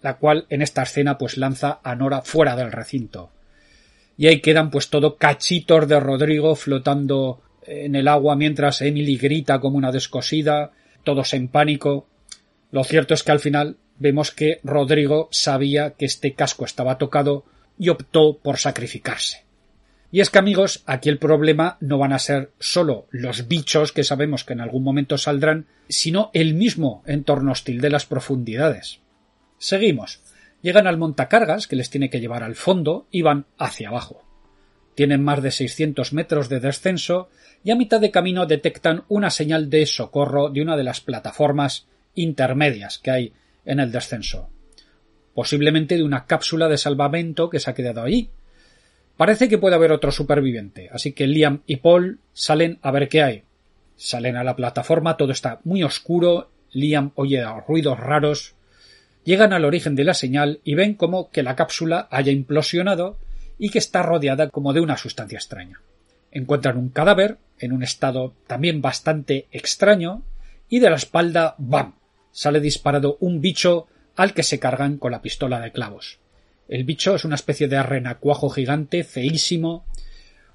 la 0.00 0.16
cual 0.16 0.46
en 0.48 0.62
esta 0.62 0.82
escena 0.82 1.18
pues 1.18 1.36
lanza 1.36 1.80
a 1.82 1.94
Nora 1.94 2.22
fuera 2.22 2.56
del 2.56 2.72
recinto. 2.72 3.30
Y 4.18 4.26
ahí 4.26 4.40
quedan 4.40 4.70
pues 4.70 4.90
todo 4.90 5.16
cachitos 5.16 5.88
de 5.88 5.98
Rodrigo 6.00 6.56
flotando 6.56 7.40
en 7.62 7.94
el 7.94 8.08
agua 8.08 8.34
mientras 8.34 8.82
Emily 8.82 9.16
grita 9.16 9.60
como 9.60 9.78
una 9.78 9.92
descosida, 9.92 10.72
todos 11.04 11.32
en 11.34 11.48
pánico. 11.48 12.06
Lo 12.72 12.82
cierto 12.84 13.14
es 13.14 13.22
que 13.22 13.32
al 13.32 13.40
final 13.40 13.76
vemos 13.98 14.32
que 14.32 14.60
Rodrigo 14.64 15.28
sabía 15.30 15.92
que 15.92 16.06
este 16.06 16.34
casco 16.34 16.64
estaba 16.64 16.98
tocado 16.98 17.44
y 17.78 17.90
optó 17.90 18.38
por 18.38 18.58
sacrificarse. 18.58 19.44
Y 20.10 20.20
es 20.20 20.30
que 20.30 20.38
amigos, 20.38 20.82
aquí 20.86 21.10
el 21.10 21.18
problema 21.18 21.76
no 21.80 21.98
van 21.98 22.12
a 22.12 22.18
ser 22.18 22.50
solo 22.58 23.06
los 23.10 23.46
bichos 23.46 23.92
que 23.92 24.04
sabemos 24.04 24.42
que 24.42 24.54
en 24.54 24.60
algún 24.60 24.82
momento 24.82 25.18
saldrán, 25.18 25.66
sino 25.88 26.30
el 26.32 26.54
mismo 26.54 27.02
entorno 27.06 27.52
hostil 27.52 27.80
de 27.80 27.90
las 27.90 28.06
profundidades. 28.06 29.00
Seguimos. 29.58 30.20
Llegan 30.62 30.86
al 30.86 30.98
montacargas 30.98 31.66
que 31.66 31.76
les 31.76 31.90
tiene 31.90 32.10
que 32.10 32.20
llevar 32.20 32.42
al 32.42 32.56
fondo 32.56 33.06
y 33.10 33.22
van 33.22 33.46
hacia 33.58 33.88
abajo. 33.88 34.22
Tienen 34.94 35.22
más 35.22 35.42
de 35.42 35.50
600 35.50 36.12
metros 36.12 36.48
de 36.48 36.60
descenso 36.60 37.28
y 37.62 37.70
a 37.70 37.76
mitad 37.76 38.00
de 38.00 38.10
camino 38.10 38.46
detectan 38.46 39.04
una 39.08 39.30
señal 39.30 39.70
de 39.70 39.86
socorro 39.86 40.50
de 40.50 40.62
una 40.62 40.76
de 40.76 40.84
las 40.84 41.00
plataformas 41.00 41.86
intermedias 42.14 42.98
que 42.98 43.10
hay 43.10 43.32
en 43.64 43.80
el 43.80 43.92
descenso. 43.92 44.50
Posiblemente 45.34 45.96
de 45.96 46.02
una 46.02 46.26
cápsula 46.26 46.68
de 46.68 46.78
salvamento 46.78 47.48
que 47.48 47.60
se 47.60 47.70
ha 47.70 47.74
quedado 47.74 48.02
allí, 48.02 48.30
Parece 49.18 49.48
que 49.48 49.58
puede 49.58 49.74
haber 49.74 49.90
otro 49.90 50.12
superviviente, 50.12 50.90
así 50.92 51.12
que 51.12 51.26
Liam 51.26 51.62
y 51.66 51.78
Paul 51.78 52.20
salen 52.32 52.78
a 52.82 52.92
ver 52.92 53.08
qué 53.08 53.24
hay. 53.24 53.42
Salen 53.96 54.36
a 54.36 54.44
la 54.44 54.54
plataforma, 54.54 55.16
todo 55.16 55.32
está 55.32 55.60
muy 55.64 55.82
oscuro, 55.82 56.52
Liam 56.70 57.10
oye 57.16 57.44
ruidos 57.66 57.98
raros, 57.98 58.54
llegan 59.28 59.52
al 59.52 59.66
origen 59.66 59.94
de 59.94 60.04
la 60.04 60.14
señal 60.14 60.60
y 60.64 60.74
ven 60.74 60.94
como 60.94 61.28
que 61.28 61.42
la 61.42 61.54
cápsula 61.54 62.08
haya 62.10 62.32
implosionado 62.32 63.18
y 63.58 63.68
que 63.68 63.78
está 63.78 64.02
rodeada 64.02 64.48
como 64.48 64.72
de 64.72 64.80
una 64.80 64.96
sustancia 64.96 65.36
extraña. 65.36 65.82
Encuentran 66.32 66.78
un 66.78 66.88
cadáver 66.88 67.36
en 67.58 67.72
un 67.72 67.82
estado 67.82 68.32
también 68.46 68.80
bastante 68.80 69.46
extraño 69.52 70.22
y 70.70 70.78
de 70.78 70.88
la 70.88 70.96
espalda 70.96 71.56
¡bam! 71.58 71.96
sale 72.32 72.58
disparado 72.60 73.18
un 73.20 73.42
bicho 73.42 73.86
al 74.16 74.32
que 74.32 74.42
se 74.42 74.58
cargan 74.58 74.96
con 74.96 75.12
la 75.12 75.20
pistola 75.20 75.60
de 75.60 75.72
clavos. 75.72 76.20
El 76.66 76.84
bicho 76.84 77.14
es 77.14 77.26
una 77.26 77.34
especie 77.34 77.68
de 77.68 77.82
renacuajo 77.82 78.48
gigante, 78.48 79.04
feísimo. 79.04 79.84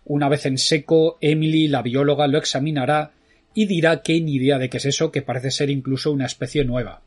Una 0.04 0.30
vez 0.30 0.48
en 0.48 0.58
seco, 0.58 1.20
Emily, 1.22 1.68
la 1.68 1.84
bióloga, 1.84 2.26
lo 2.26 2.40
examinará 2.40 3.12
y 3.54 3.68
dirá 3.68 4.02
que 4.02 4.20
ni 4.20 4.34
idea 4.34 4.58
de 4.58 4.72
qué 4.72 4.78
es 4.78 4.86
eso, 4.86 5.12
que 5.12 5.22
parece 5.22 5.52
ser 5.52 5.70
incluso 5.70 6.12
una 6.12 6.26
especie 6.26 6.66
nueva. 6.66 7.04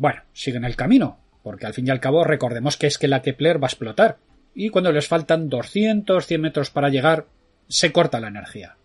Bueno, 0.00 0.22
siguen 0.32 0.64
el 0.64 0.76
camino, 0.76 1.18
porque 1.42 1.66
al 1.66 1.74
fin 1.74 1.86
y 1.86 1.90
al 1.90 2.00
cabo 2.00 2.24
recordemos 2.24 2.78
que 2.78 2.86
es 2.86 2.96
que 2.96 3.06
la 3.06 3.20
Kepler 3.20 3.62
va 3.62 3.66
a 3.66 3.68
explotar, 3.68 4.16
y 4.54 4.70
cuando 4.70 4.92
les 4.92 5.06
faltan 5.06 5.50
200, 5.50 6.26
100 6.26 6.40
metros 6.40 6.70
para 6.70 6.88
llegar, 6.88 7.26
se 7.68 7.92
corta 7.92 8.18
la 8.18 8.28
energía. 8.28 8.78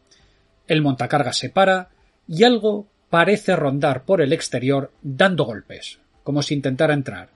El 0.67 0.81
montacargas 0.81 1.37
se 1.37 1.49
para 1.49 1.87
y 2.27 2.43
algo 2.43 2.89
parece 3.09 3.55
rondar 3.55 4.03
por 4.03 4.19
el 4.19 4.33
exterior 4.33 4.91
dando 5.03 5.45
golpes, 5.45 5.99
como 6.25 6.41
si 6.41 6.53
intentara 6.53 6.93
entrar. 6.93 7.29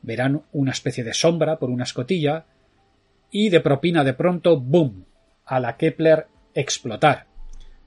Verán 0.00 0.40
una 0.52 0.72
especie 0.72 1.04
de 1.04 1.12
sombra 1.12 1.58
por 1.58 1.68
una 1.68 1.84
escotilla 1.84 2.46
y 3.30 3.50
de 3.50 3.60
propina 3.60 4.02
de 4.02 4.14
pronto 4.14 4.58
¡boom! 4.58 5.04
a 5.44 5.60
la 5.60 5.76
Kepler 5.76 6.26
explotar. 6.54 7.26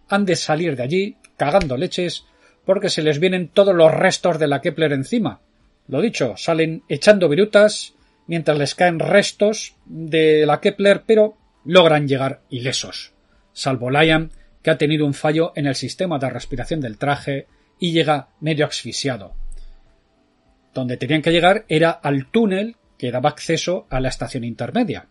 Han 0.10 0.26
de 0.26 0.36
salir 0.36 0.76
de 0.76 0.84
allí 0.84 1.18
cagando 1.38 1.76
leches 1.76 2.28
porque 2.68 2.90
se 2.90 3.02
les 3.02 3.20
vienen 3.20 3.48
todos 3.48 3.74
los 3.74 3.94
restos 3.94 4.38
de 4.38 4.48
la 4.48 4.60
Kepler 4.60 4.92
encima. 4.92 5.40
Lo 5.88 6.02
dicho, 6.02 6.34
salen 6.36 6.84
echando 6.90 7.30
virutas 7.30 7.96
mientras 8.28 8.58
les 8.58 8.76
caen 8.76 9.00
restos 9.00 9.78
de 9.86 10.46
la 10.46 10.60
Kepler, 10.60 11.04
pero 11.08 11.38
logran 11.64 12.10
llegar 12.10 12.42
ilesos, 12.50 13.14
salvo 13.54 13.90
Liam, 13.90 14.32
que 14.62 14.70
ha 14.70 14.78
tenido 14.78 15.06
un 15.06 15.14
fallo 15.14 15.54
en 15.56 15.66
el 15.66 15.76
sistema 15.76 16.20
de 16.20 16.30
respiración 16.30 16.82
del 16.82 16.98
traje 16.98 17.48
y 17.80 17.94
llega 17.94 18.28
medio 18.42 18.66
asfixiado. 18.66 19.34
Donde 20.74 20.98
tenían 20.98 21.22
que 21.22 21.32
llegar 21.32 21.64
era 21.70 21.92
al 21.92 22.30
túnel 22.30 22.76
que 22.98 23.12
daba 23.12 23.30
acceso 23.30 23.88
a 23.90 24.02
la 24.02 24.10
estación 24.10 24.44
intermedia. 24.44 25.08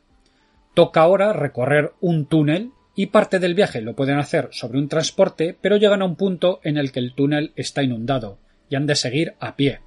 Toca 0.74 1.00
ahora 1.00 1.32
recorrer 1.32 1.94
un 2.02 2.26
túnel 2.26 2.72
y 2.96 3.06
parte 3.06 3.38
del 3.38 3.54
viaje 3.54 3.82
lo 3.82 3.94
pueden 3.94 4.18
hacer 4.18 4.48
sobre 4.52 4.78
un 4.78 4.88
transporte, 4.88 5.56
pero 5.60 5.76
llegan 5.76 6.00
a 6.00 6.06
un 6.06 6.16
punto 6.16 6.60
en 6.64 6.78
el 6.78 6.90
que 6.90 6.98
el 6.98 7.14
túnel 7.14 7.52
está 7.54 7.82
inundado 7.82 8.38
y 8.70 8.74
han 8.74 8.86
de 8.86 8.96
seguir 8.96 9.34
a 9.38 9.54
pie. 9.54 9.80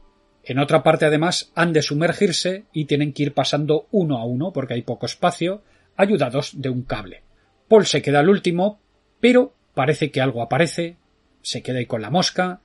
En 0.43 0.59
otra 0.59 0.83
parte, 0.83 1.05
además, 1.05 1.51
han 1.55 1.73
de 1.73 1.81
sumergirse 1.81 2.65
y 2.71 2.85
tienen 2.85 3.11
que 3.11 3.23
ir 3.23 3.33
pasando 3.33 3.87
uno 3.91 4.19
a 4.19 4.25
uno 4.25 4.53
porque 4.53 4.75
hay 4.75 4.83
poco 4.83 5.07
espacio, 5.07 5.63
ayudados 5.97 6.61
de 6.61 6.69
un 6.69 6.83
cable. 6.83 7.23
Paul 7.67 7.87
se 7.87 8.03
queda 8.03 8.19
al 8.19 8.29
último, 8.29 8.79
pero 9.19 9.53
parece 9.73 10.11
que 10.11 10.21
algo 10.21 10.43
aparece, 10.43 10.97
se 11.41 11.63
queda 11.63 11.79
ahí 11.79 11.87
con 11.87 12.03
la 12.03 12.11
mosca. 12.11 12.61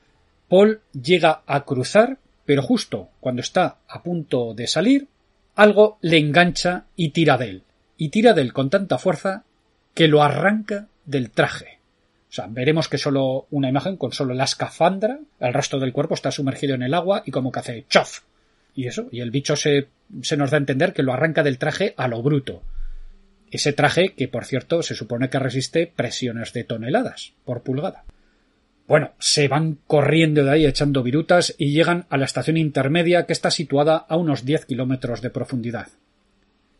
Paul 0.48 0.82
llega 0.92 1.42
a 1.46 1.64
cruzar, 1.64 2.18
pero 2.44 2.62
justo 2.62 3.08
cuando 3.18 3.40
está 3.40 3.78
a 3.88 4.02
punto 4.02 4.52
de 4.52 4.66
salir, 4.66 5.08
algo 5.54 5.98
le 6.02 6.18
engancha 6.18 6.84
y 6.96 7.10
tira 7.10 7.38
de 7.38 7.48
él. 7.48 7.62
Y 7.96 8.10
tira 8.10 8.34
de 8.34 8.42
él 8.42 8.52
con 8.52 8.68
tanta 8.68 8.98
fuerza 8.98 9.44
que 9.94 10.08
lo 10.08 10.22
arranca 10.22 10.88
del 11.06 11.30
traje. 11.30 11.78
O 12.28 12.32
sea, 12.34 12.46
veremos 12.48 12.88
que 12.88 12.98
solo 12.98 13.46
una 13.50 13.68
imagen 13.68 13.96
con 13.96 14.12
solo 14.12 14.34
la 14.34 14.44
escafandra, 14.44 15.20
el 15.38 15.54
resto 15.54 15.78
del 15.78 15.92
cuerpo 15.92 16.14
está 16.14 16.32
sumergido 16.32 16.74
en 16.74 16.82
el 16.82 16.94
agua 16.94 17.22
y 17.24 17.30
como 17.30 17.52
que 17.52 17.60
hace 17.60 17.84
chof. 17.88 18.22
Y 18.74 18.88
eso, 18.88 19.08
y 19.12 19.20
el 19.20 19.30
bicho 19.30 19.54
se, 19.54 19.86
se 20.22 20.36
nos 20.36 20.50
da 20.50 20.56
a 20.56 20.58
entender 20.58 20.92
que 20.92 21.04
lo 21.04 21.12
arranca 21.12 21.44
del 21.44 21.58
traje 21.58 21.94
a 21.96 22.08
lo 22.08 22.22
bruto. 22.22 22.62
Ese 23.52 23.72
traje 23.72 24.14
que, 24.14 24.26
por 24.26 24.46
cierto, 24.46 24.82
se 24.82 24.96
supone 24.96 25.30
que 25.30 25.38
resiste 25.38 25.86
presiones 25.86 26.52
de 26.52 26.64
toneladas 26.64 27.34
por 27.44 27.62
pulgada. 27.62 28.02
Bueno, 28.88 29.12
se 29.20 29.46
van 29.46 29.78
corriendo 29.86 30.44
de 30.44 30.50
ahí 30.50 30.66
echando 30.66 31.04
virutas 31.04 31.54
y 31.56 31.70
llegan 31.70 32.06
a 32.10 32.16
la 32.16 32.24
estación 32.24 32.56
intermedia 32.56 33.26
que 33.26 33.32
está 33.32 33.52
situada 33.52 33.96
a 33.96 34.16
unos 34.16 34.44
10 34.44 34.66
kilómetros 34.66 35.22
de 35.22 35.30
profundidad. 35.30 35.86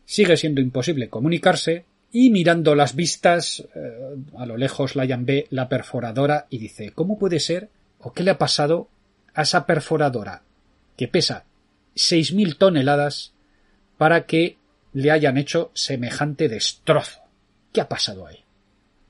Sigue 0.03 0.35
siendo 0.35 0.59
imposible 0.59 1.09
comunicarse 1.09 1.85
y 2.11 2.29
mirando 2.29 2.75
las 2.75 2.95
vistas, 2.95 3.67
eh, 3.75 4.15
a 4.37 4.45
lo 4.45 4.57
lejos 4.57 4.95
Lion 4.95 5.25
ve 5.25 5.47
la 5.49 5.67
perforadora 5.67 6.47
y 6.49 6.59
dice 6.59 6.91
¿Cómo 6.91 7.19
puede 7.19 7.39
ser 7.39 7.69
o 7.99 8.13
qué 8.13 8.23
le 8.23 8.31
ha 8.31 8.37
pasado 8.37 8.87
a 9.33 9.41
esa 9.41 9.65
perforadora 9.65 10.43
que 10.95 11.07
pesa 11.07 11.45
seis 11.93 12.33
mil 12.33 12.57
toneladas 12.57 13.33
para 13.97 14.25
que 14.25 14.57
le 14.93 15.11
hayan 15.11 15.37
hecho 15.37 15.71
semejante 15.73 16.47
destrozo? 16.47 17.21
¿Qué 17.73 17.81
ha 17.81 17.89
pasado 17.89 18.27
ahí? 18.27 18.43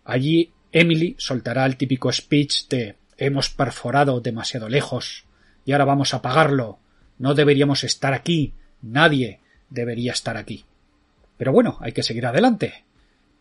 Allí 0.04 0.52
Emily 0.72 1.16
soltará 1.18 1.66
el 1.66 1.78
típico 1.78 2.12
speech 2.12 2.68
de 2.70 2.96
hemos 3.18 3.50
perforado 3.50 4.20
demasiado 4.20 4.68
lejos 4.68 5.26
y 5.64 5.72
ahora 5.72 5.86
vamos 5.86 6.14
a 6.14 6.22
pagarlo. 6.22 6.80
No 7.18 7.34
deberíamos 7.34 7.84
estar 7.84 8.14
aquí. 8.14 8.54
Nadie 8.82 9.40
debería 9.70 10.12
estar 10.12 10.38
aquí. 10.38 10.66
Pero 11.38 11.52
bueno, 11.52 11.78
hay 11.82 11.92
que 11.92 12.04
seguir 12.04 12.26
adelante 12.26 12.85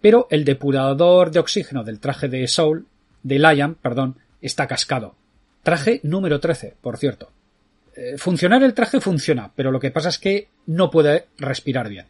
pero 0.05 0.27
el 0.29 0.45
depurador 0.45 1.31
de 1.31 1.39
oxígeno 1.39 1.83
del 1.83 1.99
traje 1.99 2.29
de 2.29 2.47
Soul, 2.47 2.85
de 3.23 3.39
Liam, 3.39 3.75
perdón, 3.75 4.19
está 4.43 4.67
cascado. 4.67 5.15
Traje 5.63 6.01
número 6.03 6.41
13, 6.41 6.75
por 6.83 6.99
cierto. 6.99 7.33
Eh, 7.97 8.19
funcionar 8.19 8.63
el 8.63 8.75
traje 8.75 9.01
funciona, 9.01 9.53
pero 9.57 9.73
lo 9.73 9.81
que 9.81 9.91
pasa 9.91 10.11
es 10.11 10.19
que 10.19 10.49
no 10.67 10.91
puede 10.91 11.29
respirar 11.39 11.89
bien. 11.89 12.05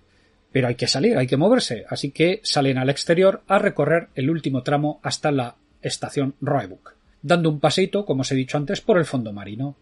Pero 0.50 0.66
hay 0.66 0.74
que 0.74 0.88
salir, 0.88 1.16
hay 1.16 1.28
que 1.28 1.36
moverse, 1.36 1.84
así 1.88 2.10
que 2.10 2.40
salen 2.42 2.78
al 2.78 2.90
exterior 2.90 3.44
a 3.46 3.60
recorrer 3.60 4.08
el 4.16 4.28
último 4.28 4.64
tramo 4.64 4.98
hasta 5.04 5.30
la 5.30 5.54
estación 5.80 6.34
Roebuck, 6.40 6.96
dando 7.22 7.48
un 7.48 7.60
paseito, 7.60 8.04
como 8.04 8.22
os 8.22 8.32
he 8.32 8.34
dicho 8.34 8.56
antes, 8.56 8.80
por 8.80 8.98
el 8.98 9.04
fondo 9.04 9.32
marino. 9.32 9.76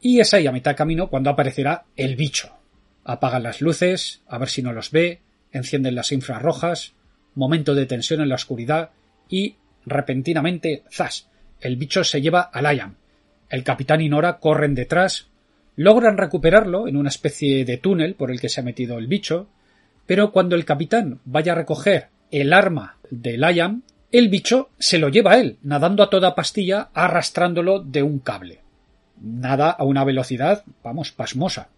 Y 0.00 0.20
es 0.20 0.32
ahí 0.32 0.46
a 0.46 0.52
mitad 0.52 0.74
camino 0.74 1.10
cuando 1.10 1.28
aparecerá 1.28 1.84
el 1.96 2.16
bicho. 2.16 2.50
Apagan 3.04 3.42
las 3.42 3.60
luces, 3.60 4.22
a 4.26 4.38
ver 4.38 4.48
si 4.48 4.62
no 4.62 4.72
los 4.72 4.90
ve, 4.90 5.20
encienden 5.52 5.96
las 5.96 6.12
infrarrojas, 6.12 6.94
momento 7.38 7.74
de 7.74 7.86
tensión 7.86 8.20
en 8.20 8.28
la 8.28 8.34
oscuridad 8.34 8.90
y 9.28 9.56
repentinamente 9.86 10.82
¡zas! 10.92 11.28
el 11.60 11.76
bicho 11.76 12.04
se 12.04 12.20
lleva 12.20 12.40
a 12.40 12.60
Liam. 12.60 12.96
El 13.48 13.64
capitán 13.64 14.00
y 14.00 14.08
Nora 14.08 14.38
corren 14.38 14.74
detrás, 14.74 15.28
logran 15.76 16.18
recuperarlo 16.18 16.86
en 16.86 16.96
una 16.96 17.08
especie 17.08 17.64
de 17.64 17.78
túnel 17.78 18.14
por 18.14 18.30
el 18.30 18.40
que 18.40 18.48
se 18.48 18.60
ha 18.60 18.64
metido 18.64 18.98
el 18.98 19.06
bicho, 19.06 19.48
pero 20.06 20.32
cuando 20.32 20.56
el 20.56 20.64
capitán 20.64 21.20
vaya 21.24 21.52
a 21.52 21.56
recoger 21.56 22.08
el 22.30 22.52
arma 22.52 22.98
de 23.10 23.38
Liam, 23.38 23.82
el 24.10 24.28
bicho 24.28 24.70
se 24.78 24.98
lo 24.98 25.08
lleva 25.08 25.32
a 25.32 25.40
él, 25.40 25.58
nadando 25.62 26.02
a 26.02 26.10
toda 26.10 26.34
pastilla, 26.34 26.90
arrastrándolo 26.94 27.80
de 27.80 28.02
un 28.02 28.18
cable. 28.18 28.60
Nada 29.20 29.70
a 29.70 29.84
una 29.84 30.04
velocidad, 30.04 30.64
vamos, 30.82 31.12
pasmosa. 31.12 31.68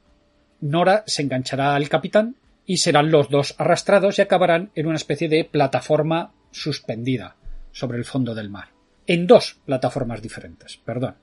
Nora 0.61 1.05
se 1.07 1.23
enganchará 1.23 1.75
al 1.75 1.89
capitán 1.89 2.37
y 2.67 2.79
serán 2.79 3.11
los 3.11 3.29
dos 3.29 3.55
arrastrados 3.59 4.19
y 4.19 4.23
acabarán 4.23 4.71
en 4.75 4.87
una 4.87 4.97
especie 4.97 5.29
de 5.29 5.45
plataforma 5.45 6.33
suspendida 6.51 7.37
sobre 7.73 7.99
el 7.99 8.05
fondo 8.05 8.35
del 8.35 8.51
mar. 8.51 8.69
En 9.07 9.27
dos 9.27 9.59
plataformas 9.65 10.23
diferentes, 10.23 10.77
perdón. 10.77 11.17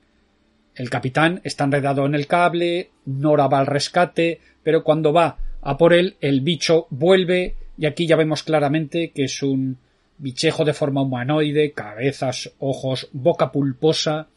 El 0.74 0.90
capitán 0.90 1.40
está 1.44 1.64
enredado 1.64 2.06
en 2.06 2.14
el 2.14 2.26
cable, 2.26 2.90
Nora 3.06 3.48
va 3.48 3.58
al 3.58 3.66
rescate, 3.66 4.40
pero 4.62 4.84
cuando 4.84 5.12
va 5.12 5.38
a 5.60 5.76
por 5.76 5.92
él, 5.92 6.16
el 6.20 6.40
bicho 6.40 6.86
vuelve 6.90 7.56
y 7.76 7.86
aquí 7.86 8.06
ya 8.06 8.16
vemos 8.16 8.42
claramente 8.42 9.10
que 9.10 9.24
es 9.24 9.42
un 9.42 9.78
bichejo 10.18 10.64
de 10.64 10.74
forma 10.74 11.02
humanoide, 11.02 11.72
cabezas, 11.72 12.52
ojos, 12.58 13.08
boca 13.12 13.50
pulposa 13.52 14.28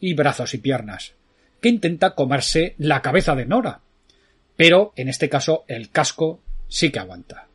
y 0.00 0.14
brazos 0.14 0.54
y 0.54 0.58
piernas, 0.58 1.14
que 1.60 1.68
intenta 1.68 2.14
comerse 2.14 2.74
la 2.78 3.02
cabeza 3.02 3.34
de 3.34 3.46
Nora. 3.46 3.80
Pero, 4.56 4.92
en 4.96 5.08
este 5.08 5.28
caso, 5.28 5.64
el 5.68 5.90
casco 5.90 6.40
sí 6.68 6.90
que 6.90 6.98
aguanta. 6.98 7.48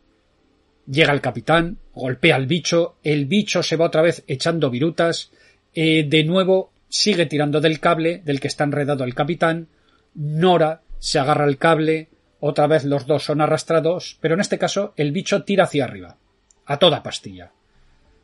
Llega 0.87 1.13
el 1.13 1.21
capitán, 1.21 1.77
golpea 1.93 2.35
al 2.35 2.47
bicho, 2.47 2.97
el 3.03 3.25
bicho 3.25 3.63
se 3.63 3.75
va 3.75 3.85
otra 3.85 4.01
vez 4.01 4.23
echando 4.27 4.69
virutas, 4.69 5.31
eh, 5.73 6.05
de 6.07 6.23
nuevo 6.23 6.71
sigue 6.89 7.25
tirando 7.25 7.61
del 7.61 7.79
cable 7.79 8.21
del 8.25 8.39
que 8.39 8.47
está 8.47 8.63
enredado 8.65 9.03
el 9.03 9.15
capitán, 9.15 9.67
Nora 10.13 10.81
se 10.99 11.19
agarra 11.19 11.45
al 11.45 11.57
cable, 11.57 12.09
otra 12.39 12.67
vez 12.67 12.83
los 12.83 13.05
dos 13.05 13.23
son 13.23 13.41
arrastrados, 13.41 14.17
pero 14.19 14.33
en 14.33 14.41
este 14.41 14.57
caso 14.57 14.93
el 14.97 15.11
bicho 15.11 15.43
tira 15.43 15.63
hacia 15.63 15.85
arriba, 15.85 16.17
a 16.65 16.77
toda 16.77 17.03
pastilla. 17.03 17.51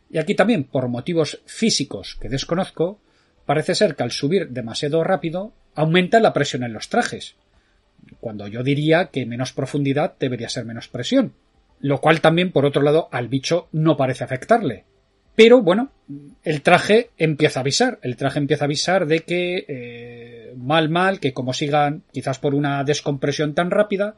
Y 0.09 0.17
aquí 0.17 0.35
también, 0.35 0.63
por 0.63 0.87
motivos 0.87 1.41
físicos 1.45 2.17
que 2.19 2.29
desconozco, 2.29 2.99
parece 3.45 3.75
ser 3.75 3.95
que 3.95 4.03
al 4.03 4.11
subir 4.11 4.49
demasiado 4.49 5.03
rápido 5.03 5.53
aumenta 5.75 6.19
la 6.19 6.33
presión 6.33 6.63
en 6.63 6.73
los 6.73 6.89
trajes, 6.89 7.35
cuando 8.19 8.47
yo 8.47 8.63
diría 8.63 9.07
que 9.07 9.25
menos 9.25 9.53
profundidad 9.53 10.15
debería 10.19 10.49
ser 10.49 10.65
menos 10.65 10.87
presión. 10.87 11.33
Lo 11.79 11.99
cual 12.01 12.21
también, 12.21 12.51
por 12.51 12.65
otro 12.65 12.81
lado, 12.81 13.07
al 13.11 13.27
bicho 13.27 13.67
no 13.71 13.97
parece 13.97 14.23
afectarle. 14.23 14.85
Pero 15.35 15.61
bueno, 15.61 15.91
el 16.43 16.63
traje 16.63 17.11
empieza 17.17 17.59
a 17.59 17.61
avisar. 17.61 17.99
El 18.01 18.15
traje 18.15 18.39
empieza 18.39 18.63
a 18.63 18.65
avisar 18.65 19.05
de 19.05 19.19
que 19.19 19.65
eh, 19.67 20.53
mal, 20.57 20.89
mal, 20.89 21.19
que 21.19 21.33
como 21.33 21.53
sigan 21.53 22.01
quizás 22.11 22.39
por 22.39 22.55
una 22.55 22.83
descompresión 22.83 23.53
tan 23.53 23.69
rápida, 23.69 24.15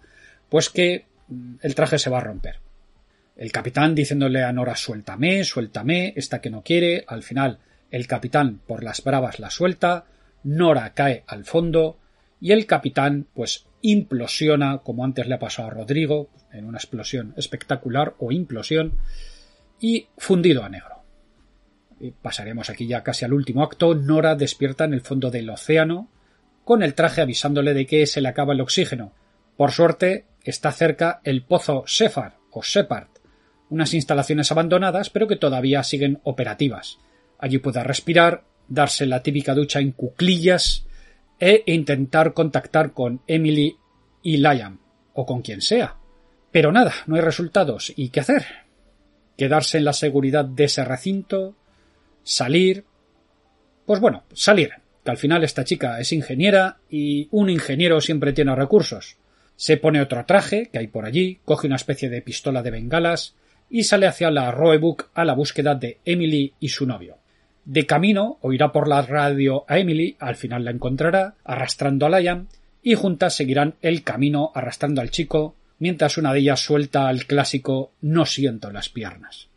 pues 0.47 0.69
que 0.69 1.05
mm, 1.27 1.55
el 1.61 1.75
traje 1.75 1.99
se 1.99 2.09
va 2.09 2.19
a 2.19 2.21
romper. 2.21 2.61
El 3.35 3.51
capitán 3.51 3.95
diciéndole 3.95 4.43
a 4.43 4.53
Nora 4.53 4.75
suéltame, 4.75 5.43
suéltame, 5.43 6.13
esta 6.15 6.39
que 6.39 6.49
no 6.49 6.61
quiere. 6.61 7.03
Al 7.07 7.23
final, 7.23 7.59
el 7.91 8.07
capitán 8.07 8.61
por 8.65 8.83
las 8.83 9.03
bravas 9.03 9.39
la 9.39 9.49
suelta. 9.49 10.05
Nora 10.43 10.93
cae 10.93 11.23
al 11.27 11.43
fondo 11.43 11.97
y 12.39 12.53
el 12.53 12.65
capitán 12.65 13.27
pues 13.33 13.65
implosiona 13.81 14.79
como 14.79 15.03
antes 15.03 15.27
le 15.27 15.35
ha 15.35 15.39
pasado 15.39 15.67
a 15.67 15.71
Rodrigo 15.71 16.29
en 16.51 16.65
una 16.65 16.77
explosión 16.77 17.33
espectacular 17.37 18.15
o 18.19 18.31
implosión 18.31 18.97
y 19.79 20.07
fundido 20.17 20.63
a 20.63 20.69
negro. 20.69 21.03
Pasaremos 22.21 22.69
aquí 22.69 22.87
ya 22.87 23.03
casi 23.03 23.25
al 23.25 23.33
último 23.33 23.63
acto. 23.63 23.93
Nora 23.93 24.35
despierta 24.35 24.85
en 24.85 24.93
el 24.93 25.01
fondo 25.01 25.31
del 25.31 25.49
océano 25.49 26.09
con 26.63 26.83
el 26.83 26.93
traje 26.93 27.21
avisándole 27.21 27.73
de 27.73 27.85
que 27.85 28.05
se 28.05 28.21
le 28.21 28.29
acaba 28.29 28.53
el 28.53 28.61
oxígeno. 28.61 29.13
Por 29.57 29.71
suerte 29.71 30.25
está 30.43 30.71
cerca 30.71 31.19
el 31.23 31.43
pozo 31.43 31.83
Sefar 31.87 32.37
o 32.51 32.63
Separt, 32.63 33.09
unas 33.69 33.93
instalaciones 33.93 34.51
abandonadas 34.51 35.09
pero 35.09 35.27
que 35.27 35.35
todavía 35.35 35.83
siguen 35.83 36.19
operativas. 36.23 36.99
Allí 37.37 37.57
puede 37.57 37.83
respirar, 37.83 38.43
darse 38.67 39.05
la 39.05 39.23
típica 39.23 39.53
ducha 39.53 39.79
en 39.79 39.91
cuclillas 39.91 40.85
e 41.39 41.63
intentar 41.67 42.33
contactar 42.33 42.93
con 42.93 43.21
Emily 43.27 43.77
y 44.23 44.37
Liam 44.37 44.79
o 45.13 45.25
con 45.25 45.41
quien 45.41 45.61
sea. 45.61 45.95
Pero 46.51 46.71
nada, 46.71 46.93
no 47.07 47.15
hay 47.15 47.21
resultados. 47.21 47.93
¿Y 47.95 48.09
qué 48.09 48.19
hacer? 48.21 48.45
Quedarse 49.37 49.77
en 49.77 49.85
la 49.85 49.93
seguridad 49.93 50.45
de 50.45 50.65
ese 50.65 50.83
recinto, 50.83 51.55
salir. 52.23 52.85
Pues 53.85 53.99
bueno, 53.99 54.23
salir, 54.33 54.71
que 55.03 55.11
al 55.11 55.17
final 55.17 55.43
esta 55.43 55.63
chica 55.63 55.99
es 55.99 56.11
ingeniera 56.11 56.79
y 56.89 57.27
un 57.31 57.49
ingeniero 57.49 58.01
siempre 58.01 58.33
tiene 58.33 58.55
recursos. 58.55 59.17
Se 59.55 59.77
pone 59.77 60.01
otro 60.01 60.25
traje 60.25 60.69
que 60.71 60.79
hay 60.79 60.87
por 60.87 61.05
allí, 61.05 61.39
coge 61.45 61.67
una 61.67 61.75
especie 61.75 62.09
de 62.09 62.21
pistola 62.21 62.63
de 62.63 62.71
bengalas 62.71 63.35
y 63.69 63.83
sale 63.83 64.07
hacia 64.07 64.31
la 64.31 64.51
Roebuck 64.51 65.09
a 65.13 65.25
la 65.25 65.33
búsqueda 65.33 65.75
de 65.75 65.99
Emily 66.05 66.53
y 66.59 66.69
su 66.69 66.85
novio. 66.85 67.18
De 67.69 67.85
camino 67.85 68.39
oirá 68.41 68.71
por 68.71 68.87
la 68.87 69.03
radio 69.03 69.63
a 69.67 69.77
Emily, 69.77 70.17
al 70.19 70.35
final 70.35 70.65
la 70.65 70.71
encontrará, 70.71 71.35
arrastrando 71.43 72.07
a 72.07 72.09
Liam, 72.09 72.47
y 72.81 72.95
juntas 72.95 73.35
seguirán 73.35 73.75
el 73.83 74.01
camino 74.01 74.51
arrastrando 74.55 75.01
al 75.01 75.11
chico, 75.11 75.55
mientras 75.77 76.17
una 76.17 76.33
de 76.33 76.39
ellas 76.39 76.61
suelta 76.61 77.11
el 77.11 77.27
clásico 77.27 77.91
No 78.01 78.25
siento 78.25 78.71
las 78.71 78.89
piernas. 78.89 79.49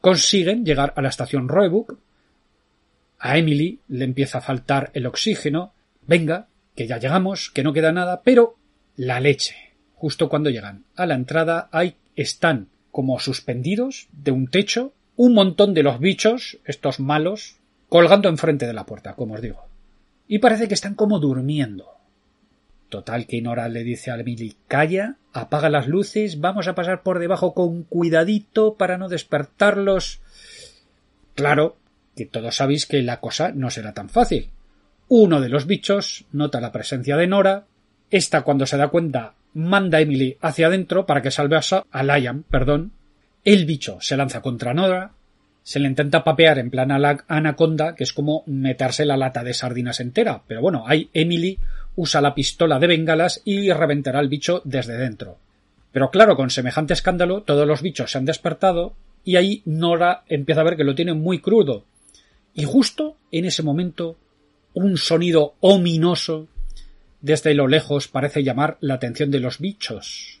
Consiguen 0.00 0.64
llegar 0.64 0.92
a 0.94 1.02
la 1.02 1.08
estación 1.08 1.48
Roebuck. 1.48 1.98
A 3.18 3.36
Emily 3.36 3.80
le 3.88 4.04
empieza 4.04 4.38
a 4.38 4.42
faltar 4.42 4.92
el 4.94 5.04
oxígeno. 5.04 5.74
Venga, 6.06 6.46
que 6.76 6.86
ya 6.86 6.98
llegamos, 6.98 7.50
que 7.50 7.64
no 7.64 7.72
queda 7.72 7.90
nada, 7.90 8.22
pero 8.22 8.54
la 8.94 9.18
leche. 9.18 9.56
Justo 9.96 10.28
cuando 10.28 10.50
llegan 10.50 10.84
a 10.94 11.04
la 11.04 11.16
entrada, 11.16 11.68
hay, 11.72 11.96
están 12.14 12.68
como 12.92 13.18
suspendidos 13.18 14.06
de 14.12 14.30
un 14.30 14.46
techo 14.46 14.92
un 15.16 15.34
montón 15.34 15.74
de 15.74 15.82
los 15.82 15.98
bichos, 15.98 16.58
estos 16.64 17.00
malos, 17.00 17.56
colgando 17.88 18.28
enfrente 18.28 18.66
de 18.66 18.72
la 18.72 18.84
puerta, 18.84 19.14
como 19.14 19.34
os 19.34 19.40
digo. 19.40 19.66
Y 20.28 20.38
parece 20.38 20.68
que 20.68 20.74
están 20.74 20.94
como 20.94 21.18
durmiendo. 21.18 21.96
Total 22.88 23.26
que 23.26 23.42
Nora 23.42 23.68
le 23.68 23.82
dice 23.82 24.10
a 24.10 24.18
Emily 24.18 24.56
calla, 24.68 25.16
apaga 25.32 25.70
las 25.70 25.88
luces, 25.88 26.40
vamos 26.40 26.68
a 26.68 26.74
pasar 26.74 27.02
por 27.02 27.18
debajo 27.18 27.54
con 27.54 27.82
cuidadito 27.82 28.74
para 28.74 28.98
no 28.98 29.08
despertarlos. 29.08 30.20
Claro 31.34 31.76
que 32.14 32.26
todos 32.26 32.56
sabéis 32.56 32.86
que 32.86 33.02
la 33.02 33.20
cosa 33.20 33.50
no 33.52 33.70
será 33.70 33.92
tan 33.92 34.08
fácil. 34.08 34.50
Uno 35.08 35.40
de 35.40 35.48
los 35.48 35.66
bichos 35.66 36.26
nota 36.32 36.60
la 36.60 36.72
presencia 36.72 37.16
de 37.16 37.26
Nora, 37.26 37.66
esta 38.10 38.42
cuando 38.42 38.66
se 38.66 38.76
da 38.76 38.88
cuenta 38.88 39.34
manda 39.52 39.98
a 39.98 40.00
Emily 40.02 40.36
hacia 40.40 40.66
adentro 40.66 41.06
para 41.06 41.22
que 41.22 41.30
salve 41.30 41.58
a 41.90 42.02
Liam, 42.02 42.42
perdón, 42.44 42.92
el 43.46 43.64
bicho 43.64 43.98
se 44.00 44.16
lanza 44.16 44.42
contra 44.42 44.74
Nora, 44.74 45.12
se 45.62 45.78
le 45.78 45.86
intenta 45.86 46.24
papear 46.24 46.58
en 46.58 46.68
plan 46.68 46.90
a 46.90 46.98
la 46.98 47.24
anaconda, 47.28 47.94
que 47.94 48.02
es 48.02 48.12
como 48.12 48.42
meterse 48.46 49.04
la 49.04 49.16
lata 49.16 49.44
de 49.44 49.54
sardinas 49.54 50.00
entera, 50.00 50.42
pero 50.48 50.60
bueno, 50.60 50.82
ahí 50.84 51.10
Emily 51.14 51.60
usa 51.94 52.20
la 52.20 52.34
pistola 52.34 52.80
de 52.80 52.88
bengalas 52.88 53.42
y 53.44 53.70
reventará 53.70 54.18
al 54.18 54.28
bicho 54.28 54.62
desde 54.64 54.98
dentro. 54.98 55.38
Pero 55.92 56.10
claro, 56.10 56.36
con 56.36 56.50
semejante 56.50 56.92
escándalo, 56.92 57.44
todos 57.44 57.68
los 57.68 57.82
bichos 57.82 58.10
se 58.10 58.18
han 58.18 58.24
despertado 58.24 58.94
y 59.24 59.36
ahí 59.36 59.62
Nora 59.64 60.24
empieza 60.26 60.62
a 60.62 60.64
ver 60.64 60.76
que 60.76 60.84
lo 60.84 60.96
tiene 60.96 61.14
muy 61.14 61.38
crudo. 61.38 61.84
Y 62.52 62.64
justo 62.64 63.16
en 63.30 63.44
ese 63.44 63.62
momento, 63.62 64.16
un 64.74 64.98
sonido 64.98 65.54
ominoso 65.60 66.48
desde 67.20 67.54
lo 67.54 67.68
lejos 67.68 68.08
parece 68.08 68.42
llamar 68.42 68.76
la 68.80 68.94
atención 68.94 69.30
de 69.30 69.38
los 69.38 69.60
bichos. 69.60 70.35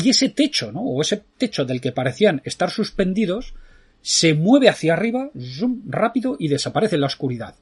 Y 0.00 0.10
ese 0.10 0.28
techo, 0.28 0.70
¿no? 0.70 0.82
O 0.82 1.02
ese 1.02 1.24
techo 1.38 1.64
del 1.64 1.80
que 1.80 1.92
parecían 1.92 2.40
estar 2.44 2.70
suspendidos, 2.70 3.54
se 4.00 4.34
mueve 4.34 4.68
hacia 4.68 4.92
arriba, 4.92 5.30
zoom, 5.36 5.82
rápido, 5.86 6.36
y 6.38 6.48
desaparece 6.48 6.94
en 6.94 7.00
la 7.00 7.08
oscuridad. 7.08 7.56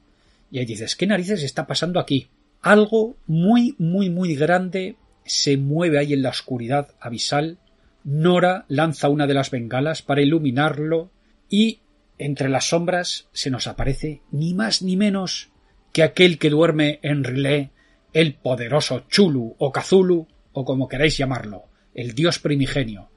Y 0.51 0.59
ahí 0.59 0.65
dices, 0.65 0.95
¿qué 0.95 1.07
narices 1.07 1.41
está 1.43 1.65
pasando 1.65 1.99
aquí? 1.99 2.27
Algo 2.61 3.17
muy, 3.25 3.75
muy, 3.79 4.09
muy 4.09 4.35
grande 4.35 4.97
se 5.25 5.57
mueve 5.57 5.97
ahí 5.97 6.13
en 6.13 6.21
la 6.21 6.29
oscuridad 6.29 6.89
abisal. 6.99 7.57
Nora 8.03 8.65
lanza 8.67 9.09
una 9.09 9.27
de 9.27 9.33
las 9.33 9.51
bengalas 9.51 10.01
para 10.01 10.21
iluminarlo 10.21 11.09
y 11.49 11.79
entre 12.17 12.49
las 12.49 12.69
sombras 12.69 13.27
se 13.33 13.49
nos 13.49 13.67
aparece 13.67 14.21
ni 14.31 14.53
más 14.53 14.81
ni 14.81 14.95
menos 14.95 15.49
que 15.91 16.03
aquel 16.03 16.37
que 16.37 16.49
duerme 16.49 16.99
en 17.01 17.23
Rilé, 17.23 17.71
el 18.13 18.35
poderoso 18.35 19.05
Chulu 19.09 19.55
o 19.57 19.71
Kazulu 19.71 20.27
o 20.53 20.65
como 20.65 20.87
queráis 20.87 21.17
llamarlo, 21.17 21.65
el 21.97 22.15
dios 22.15 22.39
primigenio. 22.39 23.09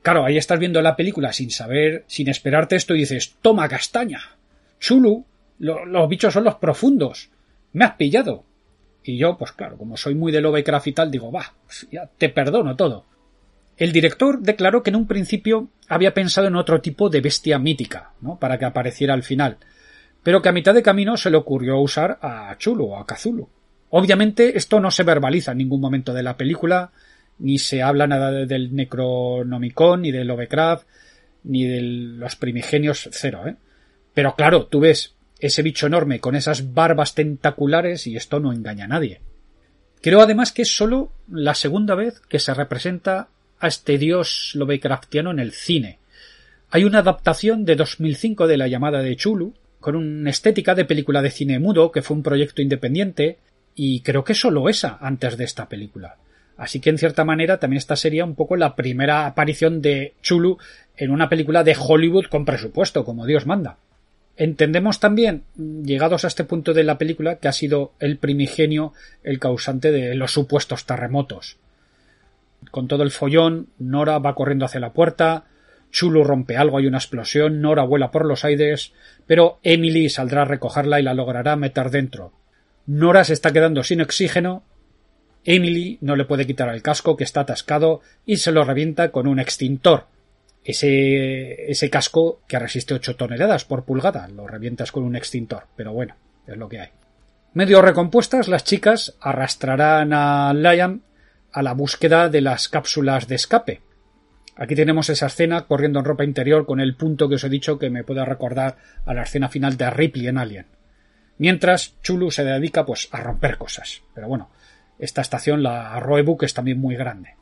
Claro, 0.00 0.24
ahí 0.24 0.38
estás 0.38 0.58
viendo 0.58 0.80
la 0.80 0.96
película 0.96 1.34
sin 1.34 1.50
saber, 1.50 2.04
sin 2.06 2.28
esperarte 2.28 2.76
esto 2.76 2.94
y 2.94 3.00
dices, 3.00 3.36
toma 3.42 3.68
castaña. 3.68 4.20
Chulu, 4.78 5.26
los 5.58 6.08
bichos 6.08 6.32
son 6.32 6.44
los 6.44 6.54
profundos. 6.54 7.28
Me 7.74 7.84
has 7.84 7.96
pillado. 7.96 8.44
Y 9.02 9.18
yo, 9.18 9.36
pues 9.36 9.52
claro, 9.52 9.76
como 9.76 9.98
soy 9.98 10.14
muy 10.14 10.32
de 10.32 10.40
Lovecraft 10.40 10.86
y 10.86 10.92
tal, 10.92 11.10
digo, 11.10 11.30
va, 11.30 11.52
pues 11.66 11.86
ya 11.90 12.06
te 12.06 12.30
perdono 12.30 12.76
todo. 12.76 13.04
El 13.76 13.92
director 13.92 14.40
declaró 14.40 14.82
que 14.82 14.90
en 14.90 14.96
un 14.96 15.06
principio 15.06 15.68
había 15.88 16.14
pensado 16.14 16.46
en 16.46 16.56
otro 16.56 16.80
tipo 16.80 17.08
de 17.08 17.20
bestia 17.20 17.58
mítica, 17.58 18.12
¿no? 18.20 18.38
Para 18.38 18.58
que 18.58 18.66
apareciera 18.66 19.14
al 19.14 19.22
final, 19.22 19.58
pero 20.22 20.42
que 20.42 20.50
a 20.50 20.52
mitad 20.52 20.74
de 20.74 20.82
camino 20.82 21.16
se 21.16 21.30
le 21.30 21.38
ocurrió 21.38 21.78
usar 21.78 22.18
a 22.20 22.54
Chulu 22.58 22.84
o 22.84 22.98
a 22.98 23.06
Cthulhu. 23.06 23.48
Obviamente 23.88 24.56
esto 24.56 24.80
no 24.80 24.90
se 24.90 25.02
verbaliza 25.02 25.52
en 25.52 25.58
ningún 25.58 25.80
momento 25.80 26.12
de 26.12 26.22
la 26.22 26.36
película, 26.36 26.92
ni 27.40 27.58
se 27.58 27.82
habla 27.82 28.06
nada 28.06 28.30
del 28.30 28.74
Necronomicon, 28.74 30.02
ni 30.02 30.12
de 30.12 30.24
Lovecraft, 30.24 30.86
ni 31.44 31.64
de 31.64 31.80
los 31.80 32.36
primigenios 32.36 33.08
cero, 33.12 33.46
¿eh? 33.46 33.56
Pero 34.14 34.34
claro, 34.34 34.66
tú 34.66 34.80
ves 34.80 35.14
ese 35.38 35.62
bicho 35.62 35.86
enorme 35.86 36.20
con 36.20 36.36
esas 36.36 36.74
barbas 36.74 37.14
tentaculares 37.14 38.06
y 38.06 38.16
esto 38.16 38.40
no 38.40 38.52
engaña 38.52 38.84
a 38.84 38.88
nadie. 38.88 39.20
Creo 40.02 40.20
además 40.20 40.52
que 40.52 40.62
es 40.62 40.76
solo 40.76 41.12
la 41.30 41.54
segunda 41.54 41.94
vez 41.94 42.20
que 42.20 42.38
se 42.38 42.54
representa 42.54 43.28
a 43.58 43.68
este 43.68 43.98
dios 43.98 44.52
Lovecraftiano 44.54 45.30
en 45.30 45.38
el 45.38 45.52
cine. 45.52 45.98
Hay 46.70 46.84
una 46.84 47.00
adaptación 47.00 47.64
de 47.64 47.76
2005 47.76 48.46
de 48.46 48.56
la 48.56 48.68
llamada 48.68 49.02
de 49.02 49.16
Chulu, 49.16 49.54
con 49.80 49.96
una 49.96 50.30
estética 50.30 50.74
de 50.74 50.84
película 50.84 51.22
de 51.22 51.30
cine 51.30 51.58
mudo, 51.58 51.90
que 51.90 52.02
fue 52.02 52.16
un 52.16 52.22
proyecto 52.22 52.62
independiente, 52.62 53.38
y 53.74 54.00
creo 54.00 54.24
que 54.24 54.34
solo 54.34 54.68
esa 54.68 54.98
antes 55.00 55.36
de 55.36 55.44
esta 55.44 55.68
película. 55.68 56.16
Así 56.60 56.78
que 56.78 56.90
en 56.90 56.98
cierta 56.98 57.24
manera 57.24 57.58
también 57.58 57.78
esta 57.78 57.96
sería 57.96 58.22
un 58.22 58.34
poco 58.34 58.54
la 58.54 58.76
primera 58.76 59.24
aparición 59.24 59.80
de 59.80 60.12
Chulu 60.20 60.58
en 60.94 61.10
una 61.10 61.30
película 61.30 61.64
de 61.64 61.74
Hollywood 61.74 62.26
con 62.26 62.44
presupuesto, 62.44 63.02
como 63.02 63.24
Dios 63.24 63.46
manda. 63.46 63.78
Entendemos 64.36 65.00
también, 65.00 65.44
llegados 65.56 66.22
a 66.22 66.28
este 66.28 66.44
punto 66.44 66.74
de 66.74 66.84
la 66.84 66.98
película, 66.98 67.36
que 67.36 67.48
ha 67.48 67.52
sido 67.52 67.92
el 67.98 68.18
primigenio 68.18 68.92
el 69.24 69.38
causante 69.38 69.90
de 69.90 70.14
los 70.14 70.32
supuestos 70.32 70.84
terremotos. 70.84 71.56
Con 72.70 72.88
todo 72.88 73.04
el 73.04 73.10
follón, 73.10 73.68
Nora 73.78 74.18
va 74.18 74.34
corriendo 74.34 74.66
hacia 74.66 74.80
la 74.80 74.92
puerta, 74.92 75.44
Chulu 75.90 76.24
rompe 76.24 76.58
algo, 76.58 76.76
hay 76.76 76.86
una 76.86 76.98
explosión, 76.98 77.62
Nora 77.62 77.84
vuela 77.84 78.10
por 78.10 78.26
los 78.26 78.44
aires, 78.44 78.92
pero 79.26 79.60
Emily 79.62 80.10
saldrá 80.10 80.42
a 80.42 80.44
recogerla 80.44 81.00
y 81.00 81.04
la 81.04 81.14
logrará 81.14 81.56
meter 81.56 81.88
dentro. 81.88 82.34
Nora 82.84 83.24
se 83.24 83.32
está 83.32 83.50
quedando 83.50 83.82
sin 83.82 84.02
oxígeno 84.02 84.62
Emily 85.44 85.98
no 86.00 86.16
le 86.16 86.24
puede 86.24 86.46
quitar 86.46 86.68
el 86.68 86.82
casco 86.82 87.16
que 87.16 87.24
está 87.24 87.40
atascado 87.40 88.00
y 88.26 88.36
se 88.36 88.52
lo 88.52 88.64
revienta 88.64 89.10
con 89.10 89.26
un 89.26 89.38
extintor. 89.38 90.06
Ese, 90.62 91.70
ese 91.70 91.88
casco 91.88 92.40
que 92.46 92.58
resiste 92.58 92.94
8 92.94 93.16
toneladas 93.16 93.64
por 93.64 93.84
pulgada, 93.84 94.28
lo 94.28 94.46
revientas 94.46 94.92
con 94.92 95.04
un 95.04 95.16
extintor, 95.16 95.64
pero 95.74 95.92
bueno, 95.92 96.16
es 96.46 96.56
lo 96.56 96.68
que 96.68 96.80
hay. 96.80 96.88
Medio 97.54 97.82
recompuestas, 97.82 98.48
las 98.48 98.64
chicas 98.64 99.16
arrastrarán 99.20 100.12
a 100.12 100.52
Liam 100.54 101.00
a 101.52 101.62
la 101.62 101.72
búsqueda 101.72 102.28
de 102.28 102.42
las 102.42 102.68
cápsulas 102.68 103.26
de 103.26 103.34
escape. 103.34 103.80
Aquí 104.56 104.74
tenemos 104.74 105.08
esa 105.08 105.26
escena 105.26 105.66
corriendo 105.66 105.98
en 105.98 106.04
ropa 106.04 106.22
interior 106.22 106.66
con 106.66 106.80
el 106.80 106.94
punto 106.94 107.28
que 107.28 107.36
os 107.36 107.44
he 107.44 107.48
dicho 107.48 107.78
que 107.78 107.90
me 107.90 108.04
puede 108.04 108.24
recordar 108.24 108.76
a 109.06 109.14
la 109.14 109.22
escena 109.22 109.48
final 109.48 109.76
de 109.76 109.90
Ripley 109.90 110.28
en 110.28 110.38
Alien. 110.38 110.66
Mientras 111.38 111.94
Chulu 112.02 112.30
se 112.30 112.44
dedica 112.44 112.84
pues 112.84 113.08
a 113.10 113.22
romper 113.22 113.56
cosas. 113.56 114.02
Pero 114.14 114.28
bueno, 114.28 114.50
esta 115.00 115.20
estación, 115.20 115.62
la 115.62 115.98
Roebuck, 115.98 116.44
es 116.44 116.54
también 116.54 116.80
muy 116.80 116.96
grande. 116.96 117.36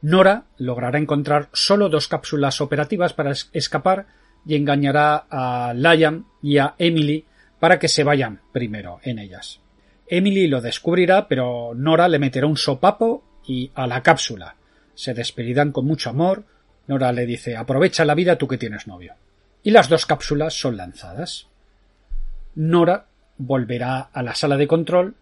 Nora 0.00 0.44
logrará 0.58 0.98
encontrar 0.98 1.48
solo 1.52 1.88
dos 1.88 2.06
cápsulas 2.06 2.60
operativas 2.60 3.14
para 3.14 3.32
escapar 3.52 4.06
y 4.46 4.54
engañará 4.54 5.26
a 5.28 5.72
Liam 5.74 6.26
y 6.40 6.58
a 6.58 6.74
Emily 6.78 7.24
para 7.58 7.78
que 7.78 7.88
se 7.88 8.04
vayan 8.04 8.40
primero 8.52 9.00
en 9.02 9.18
ellas. 9.18 9.60
Emily 10.06 10.46
lo 10.46 10.60
descubrirá, 10.60 11.28
pero 11.28 11.72
Nora 11.74 12.08
le 12.08 12.18
meterá 12.18 12.46
un 12.46 12.56
sopapo 12.56 13.24
y 13.46 13.70
a 13.74 13.86
la 13.86 14.02
cápsula. 14.02 14.56
Se 14.94 15.14
despedirán 15.14 15.72
con 15.72 15.86
mucho 15.86 16.10
amor. 16.10 16.44
Nora 16.86 17.12
le 17.12 17.26
dice 17.26 17.56
aprovecha 17.56 18.04
la 18.04 18.14
vida 18.14 18.36
tú 18.36 18.46
que 18.46 18.58
tienes 18.58 18.86
novio. 18.86 19.14
Y 19.62 19.70
las 19.72 19.88
dos 19.88 20.06
cápsulas 20.06 20.54
son 20.54 20.76
lanzadas. 20.76 21.48
Nora 22.54 23.06
volverá 23.36 24.08
a 24.12 24.22
la 24.22 24.34
sala 24.34 24.56
de 24.56 24.66
control, 24.66 25.16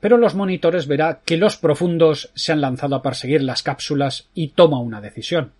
pero 0.00 0.16
los 0.16 0.34
monitores 0.34 0.86
verá 0.86 1.20
que 1.24 1.36
los 1.36 1.56
profundos 1.56 2.30
se 2.34 2.52
han 2.52 2.60
lanzado 2.60 2.96
a 2.96 3.02
perseguir 3.02 3.42
las 3.42 3.62
cápsulas 3.62 4.28
y 4.34 4.48
toma 4.48 4.80
una 4.80 5.00
decisión. 5.00 5.52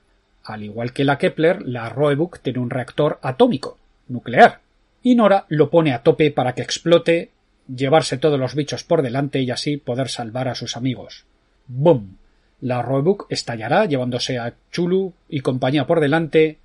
Al 0.44 0.62
igual 0.62 0.92
que 0.92 1.04
la 1.04 1.18
Kepler, 1.18 1.62
la 1.62 1.88
Roebuck 1.88 2.40
tiene 2.40 2.60
un 2.60 2.70
reactor 2.70 3.18
atómico, 3.22 3.78
nuclear, 4.08 4.60
y 5.02 5.14
Nora 5.14 5.44
lo 5.48 5.70
pone 5.70 5.92
a 5.92 6.02
tope 6.02 6.30
para 6.30 6.54
que 6.54 6.62
explote, 6.62 7.30
llevarse 7.74 8.16
todos 8.16 8.38
los 8.38 8.54
bichos 8.54 8.84
por 8.84 9.02
delante 9.02 9.40
y 9.40 9.50
así 9.50 9.76
poder 9.76 10.08
salvar 10.08 10.48
a 10.48 10.54
sus 10.54 10.76
amigos. 10.76 11.24
¡Bum! 11.66 12.16
La 12.60 12.82
Roebuck 12.82 13.26
estallará 13.28 13.84
llevándose 13.84 14.38
a 14.38 14.54
Chulu 14.72 15.12
y 15.28 15.40
compañía 15.40 15.86
por 15.86 16.00
delante, 16.00 16.58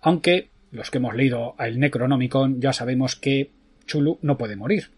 aunque 0.00 0.48
los 0.72 0.90
que 0.90 0.98
hemos 0.98 1.14
leído 1.14 1.54
el 1.58 1.78
Necronomicon 1.78 2.60
ya 2.60 2.72
sabemos 2.72 3.16
que 3.16 3.50
Chulu 3.86 4.18
no 4.22 4.36
puede 4.36 4.56
morir. 4.56 4.90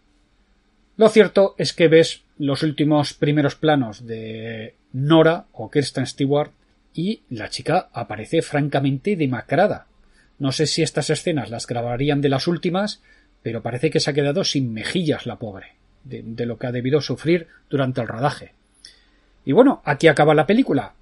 Lo 0.96 1.08
cierto 1.08 1.54
es 1.58 1.72
que 1.72 1.88
ves 1.88 2.22
los 2.38 2.62
últimos 2.62 3.14
primeros 3.14 3.56
planos 3.56 4.06
de 4.06 4.74
Nora 4.92 5.46
o 5.52 5.70
Kirsten 5.70 6.06
Stewart 6.06 6.52
y 6.94 7.22
la 7.30 7.48
chica 7.48 7.88
aparece 7.92 8.42
francamente 8.42 9.16
demacrada. 9.16 9.86
No 10.38 10.52
sé 10.52 10.66
si 10.66 10.82
estas 10.82 11.10
escenas 11.10 11.50
las 11.50 11.66
grabarían 11.66 12.20
de 12.20 12.28
las 12.28 12.46
últimas, 12.46 13.02
pero 13.42 13.62
parece 13.62 13.90
que 13.90 14.00
se 14.00 14.10
ha 14.10 14.14
quedado 14.14 14.44
sin 14.44 14.72
mejillas 14.72 15.26
la 15.26 15.36
pobre, 15.36 15.74
de, 16.04 16.46
lo 16.46 16.58
que 16.58 16.68
ha 16.68 16.72
debido 16.72 17.00
sufrir 17.00 17.48
durante 17.68 18.00
el 18.00 18.08
rodaje. 18.08 18.52
Y 19.44 19.52
bueno, 19.52 19.82
aquí 19.84 20.06
acaba 20.06 20.34
la 20.34 20.46
película. 20.46 20.94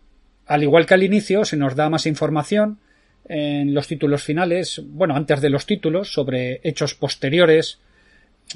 Al 0.47 0.63
igual 0.63 0.87
que 0.87 0.95
al 0.95 1.03
inicio, 1.03 1.45
se 1.45 1.57
nos 1.57 1.77
da 1.77 1.91
más 1.91 2.07
información 2.07 2.79
en 3.27 3.75
los 3.75 3.87
títulos 3.87 4.23
finales, 4.23 4.83
bueno, 4.85 5.15
antes 5.15 5.41
de 5.41 5.51
los 5.51 5.67
títulos, 5.67 6.13
sobre 6.13 6.61
hechos 6.65 6.95
posteriores. 6.95 7.79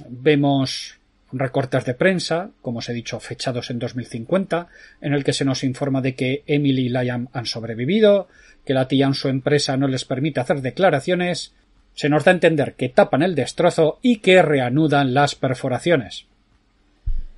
Vemos 0.09 0.99
recortes 1.39 1.85
de 1.85 1.95
prensa, 1.95 2.51
como 2.63 2.79
os 2.79 2.89
he 2.89 2.93
dicho, 2.93 3.21
fechados 3.21 3.71
en 3.71 3.79
2050, 3.79 4.69
en 5.01 5.13
el 5.13 5.25
que 5.25 5.33
se 5.33 5.45
nos 5.45 5.65
informa 5.65 6.01
de 6.01 6.15
que 6.15 6.43
Emily 6.47 6.87
y 6.87 6.89
Liam 6.89 7.29
han 7.33 7.47
sobrevivido, 7.47 8.29
que 8.65 8.75
la 8.75 8.89
tía 8.89 9.07
en 9.07 9.15
su 9.15 9.29
empresa 9.29 9.77
no 9.77 9.89
les 9.89 10.05
permite 10.05 10.41
hacer 10.41 10.61
declaraciones, 10.61 11.53
se 11.95 12.09
nos 12.09 12.25
da 12.25 12.33
a 12.33 12.35
entender 12.35 12.75
que 12.75 12.89
tapan 12.89 13.23
el 13.23 13.35
destrozo 13.35 13.99
y 14.03 14.19
que 14.19 14.43
reanudan 14.43 15.15
las 15.15 15.35
perforaciones. 15.35 16.27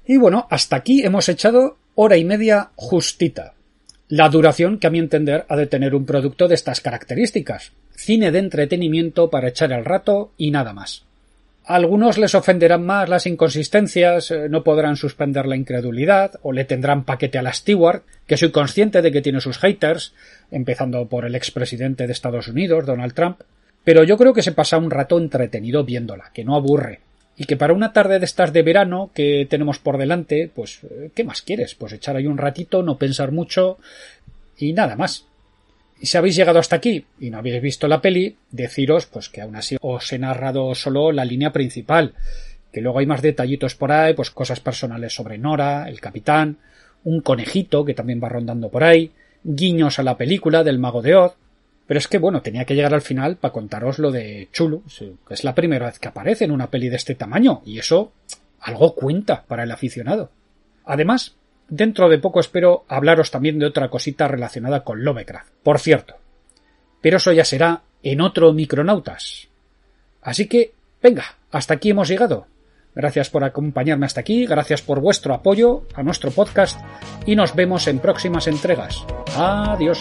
Y 0.06 0.16
bueno, 0.16 0.46
hasta 0.50 0.76
aquí 0.76 1.04
hemos 1.04 1.28
echado 1.28 1.76
hora 1.94 2.16
y 2.16 2.24
media 2.24 2.70
justita. 2.74 3.54
La 4.08 4.30
duración 4.30 4.78
que 4.78 4.86
a 4.86 4.90
mi 4.90 4.98
entender 4.98 5.44
ha 5.48 5.56
de 5.56 5.66
tener 5.66 5.94
un 5.94 6.06
producto 6.06 6.48
de 6.48 6.54
estas 6.54 6.80
características. 6.80 7.72
Cine 7.94 8.32
de 8.32 8.38
entretenimiento 8.38 9.28
para 9.28 9.48
echar 9.48 9.70
el 9.72 9.84
rato 9.84 10.32
y 10.38 10.50
nada 10.50 10.72
más. 10.72 11.04
Algunos 11.68 12.16
les 12.16 12.34
ofenderán 12.34 12.86
más 12.86 13.10
las 13.10 13.26
inconsistencias, 13.26 14.30
eh, 14.30 14.48
no 14.48 14.64
podrán 14.64 14.96
suspender 14.96 15.44
la 15.44 15.54
incredulidad, 15.54 16.40
o 16.40 16.52
le 16.52 16.64
tendrán 16.64 17.04
paquete 17.04 17.36
a 17.36 17.42
la 17.42 17.52
Stewart, 17.52 18.04
que 18.26 18.38
soy 18.38 18.50
consciente 18.50 19.02
de 19.02 19.12
que 19.12 19.20
tiene 19.20 19.42
sus 19.42 19.58
haters, 19.58 20.14
empezando 20.50 21.06
por 21.08 21.26
el 21.26 21.34
expresidente 21.34 22.06
de 22.06 22.12
Estados 22.14 22.48
Unidos, 22.48 22.86
Donald 22.86 23.12
Trump, 23.12 23.42
pero 23.84 24.02
yo 24.02 24.16
creo 24.16 24.32
que 24.32 24.40
se 24.40 24.52
pasa 24.52 24.78
un 24.78 24.90
rato 24.90 25.18
entretenido 25.18 25.84
viéndola, 25.84 26.30
que 26.32 26.42
no 26.42 26.56
aburre, 26.56 27.00
y 27.36 27.44
que 27.44 27.58
para 27.58 27.74
una 27.74 27.92
tarde 27.92 28.18
de 28.18 28.24
estas 28.24 28.54
de 28.54 28.62
verano 28.62 29.10
que 29.14 29.46
tenemos 29.50 29.78
por 29.78 29.98
delante, 29.98 30.50
pues, 30.52 30.80
eh, 30.84 31.10
¿qué 31.14 31.22
más 31.22 31.42
quieres? 31.42 31.74
Pues 31.74 31.92
echar 31.92 32.16
ahí 32.16 32.26
un 32.26 32.38
ratito, 32.38 32.82
no 32.82 32.96
pensar 32.96 33.30
mucho 33.30 33.76
y 34.56 34.72
nada 34.72 34.96
más. 34.96 35.27
Y 36.00 36.06
si 36.06 36.16
habéis 36.16 36.36
llegado 36.36 36.58
hasta 36.58 36.76
aquí 36.76 37.04
y 37.18 37.30
no 37.30 37.38
habéis 37.38 37.60
visto 37.60 37.88
la 37.88 38.00
peli, 38.00 38.36
deciros 38.50 39.06
pues 39.06 39.28
que 39.28 39.40
aún 39.40 39.56
así 39.56 39.76
os 39.80 40.12
he 40.12 40.18
narrado 40.18 40.74
solo 40.74 41.12
la 41.12 41.24
línea 41.24 41.52
principal, 41.52 42.14
que 42.72 42.80
luego 42.80 43.00
hay 43.00 43.06
más 43.06 43.22
detallitos 43.22 43.74
por 43.74 43.90
ahí, 43.90 44.14
pues 44.14 44.30
cosas 44.30 44.60
personales 44.60 45.14
sobre 45.14 45.38
Nora, 45.38 45.88
el 45.88 46.00
capitán, 46.00 46.58
un 47.04 47.20
conejito 47.20 47.84
que 47.84 47.94
también 47.94 48.20
va 48.22 48.28
rondando 48.28 48.68
por 48.68 48.84
ahí, 48.84 49.12
guiños 49.42 49.98
a 49.98 50.02
la 50.02 50.16
película 50.16 50.62
del 50.62 50.78
mago 50.78 51.02
de 51.02 51.16
Oz, 51.16 51.36
pero 51.86 51.98
es 51.98 52.06
que 52.06 52.18
bueno, 52.18 52.42
tenía 52.42 52.64
que 52.64 52.74
llegar 52.74 52.94
al 52.94 53.00
final 53.00 53.36
para 53.36 53.52
contaros 53.52 53.98
lo 53.98 54.10
de 54.12 54.48
Chulu, 54.52 54.84
que 55.26 55.34
es 55.34 55.42
la 55.42 55.54
primera 55.54 55.86
vez 55.86 55.98
que 55.98 56.08
aparece 56.08 56.44
en 56.44 56.50
una 56.50 56.70
peli 56.70 56.90
de 56.90 56.96
este 56.96 57.14
tamaño, 57.14 57.62
y 57.64 57.78
eso 57.78 58.12
algo 58.60 58.94
cuenta 58.94 59.44
para 59.46 59.62
el 59.62 59.70
aficionado. 59.70 60.30
Además, 60.84 61.36
Dentro 61.68 62.08
de 62.08 62.18
poco 62.18 62.40
espero 62.40 62.84
hablaros 62.88 63.30
también 63.30 63.58
de 63.58 63.66
otra 63.66 63.90
cosita 63.90 64.26
relacionada 64.26 64.84
con 64.84 65.04
Lovecraft. 65.04 65.52
Por 65.62 65.78
cierto. 65.78 66.16
Pero 67.00 67.18
eso 67.18 67.32
ya 67.32 67.44
será 67.44 67.82
en 68.02 68.20
otro 68.20 68.52
Micronautas. 68.52 69.48
Así 70.22 70.48
que, 70.48 70.72
venga, 71.02 71.36
hasta 71.50 71.74
aquí 71.74 71.90
hemos 71.90 72.08
llegado. 72.08 72.46
Gracias 72.94 73.30
por 73.30 73.44
acompañarme 73.44 74.06
hasta 74.06 74.20
aquí, 74.20 74.46
gracias 74.46 74.82
por 74.82 75.00
vuestro 75.00 75.34
apoyo 75.34 75.84
a 75.94 76.02
nuestro 76.02 76.30
podcast 76.30 76.80
y 77.26 77.36
nos 77.36 77.54
vemos 77.54 77.86
en 77.86 78.00
próximas 78.00 78.48
entregas. 78.48 79.04
Adiós. 79.36 80.00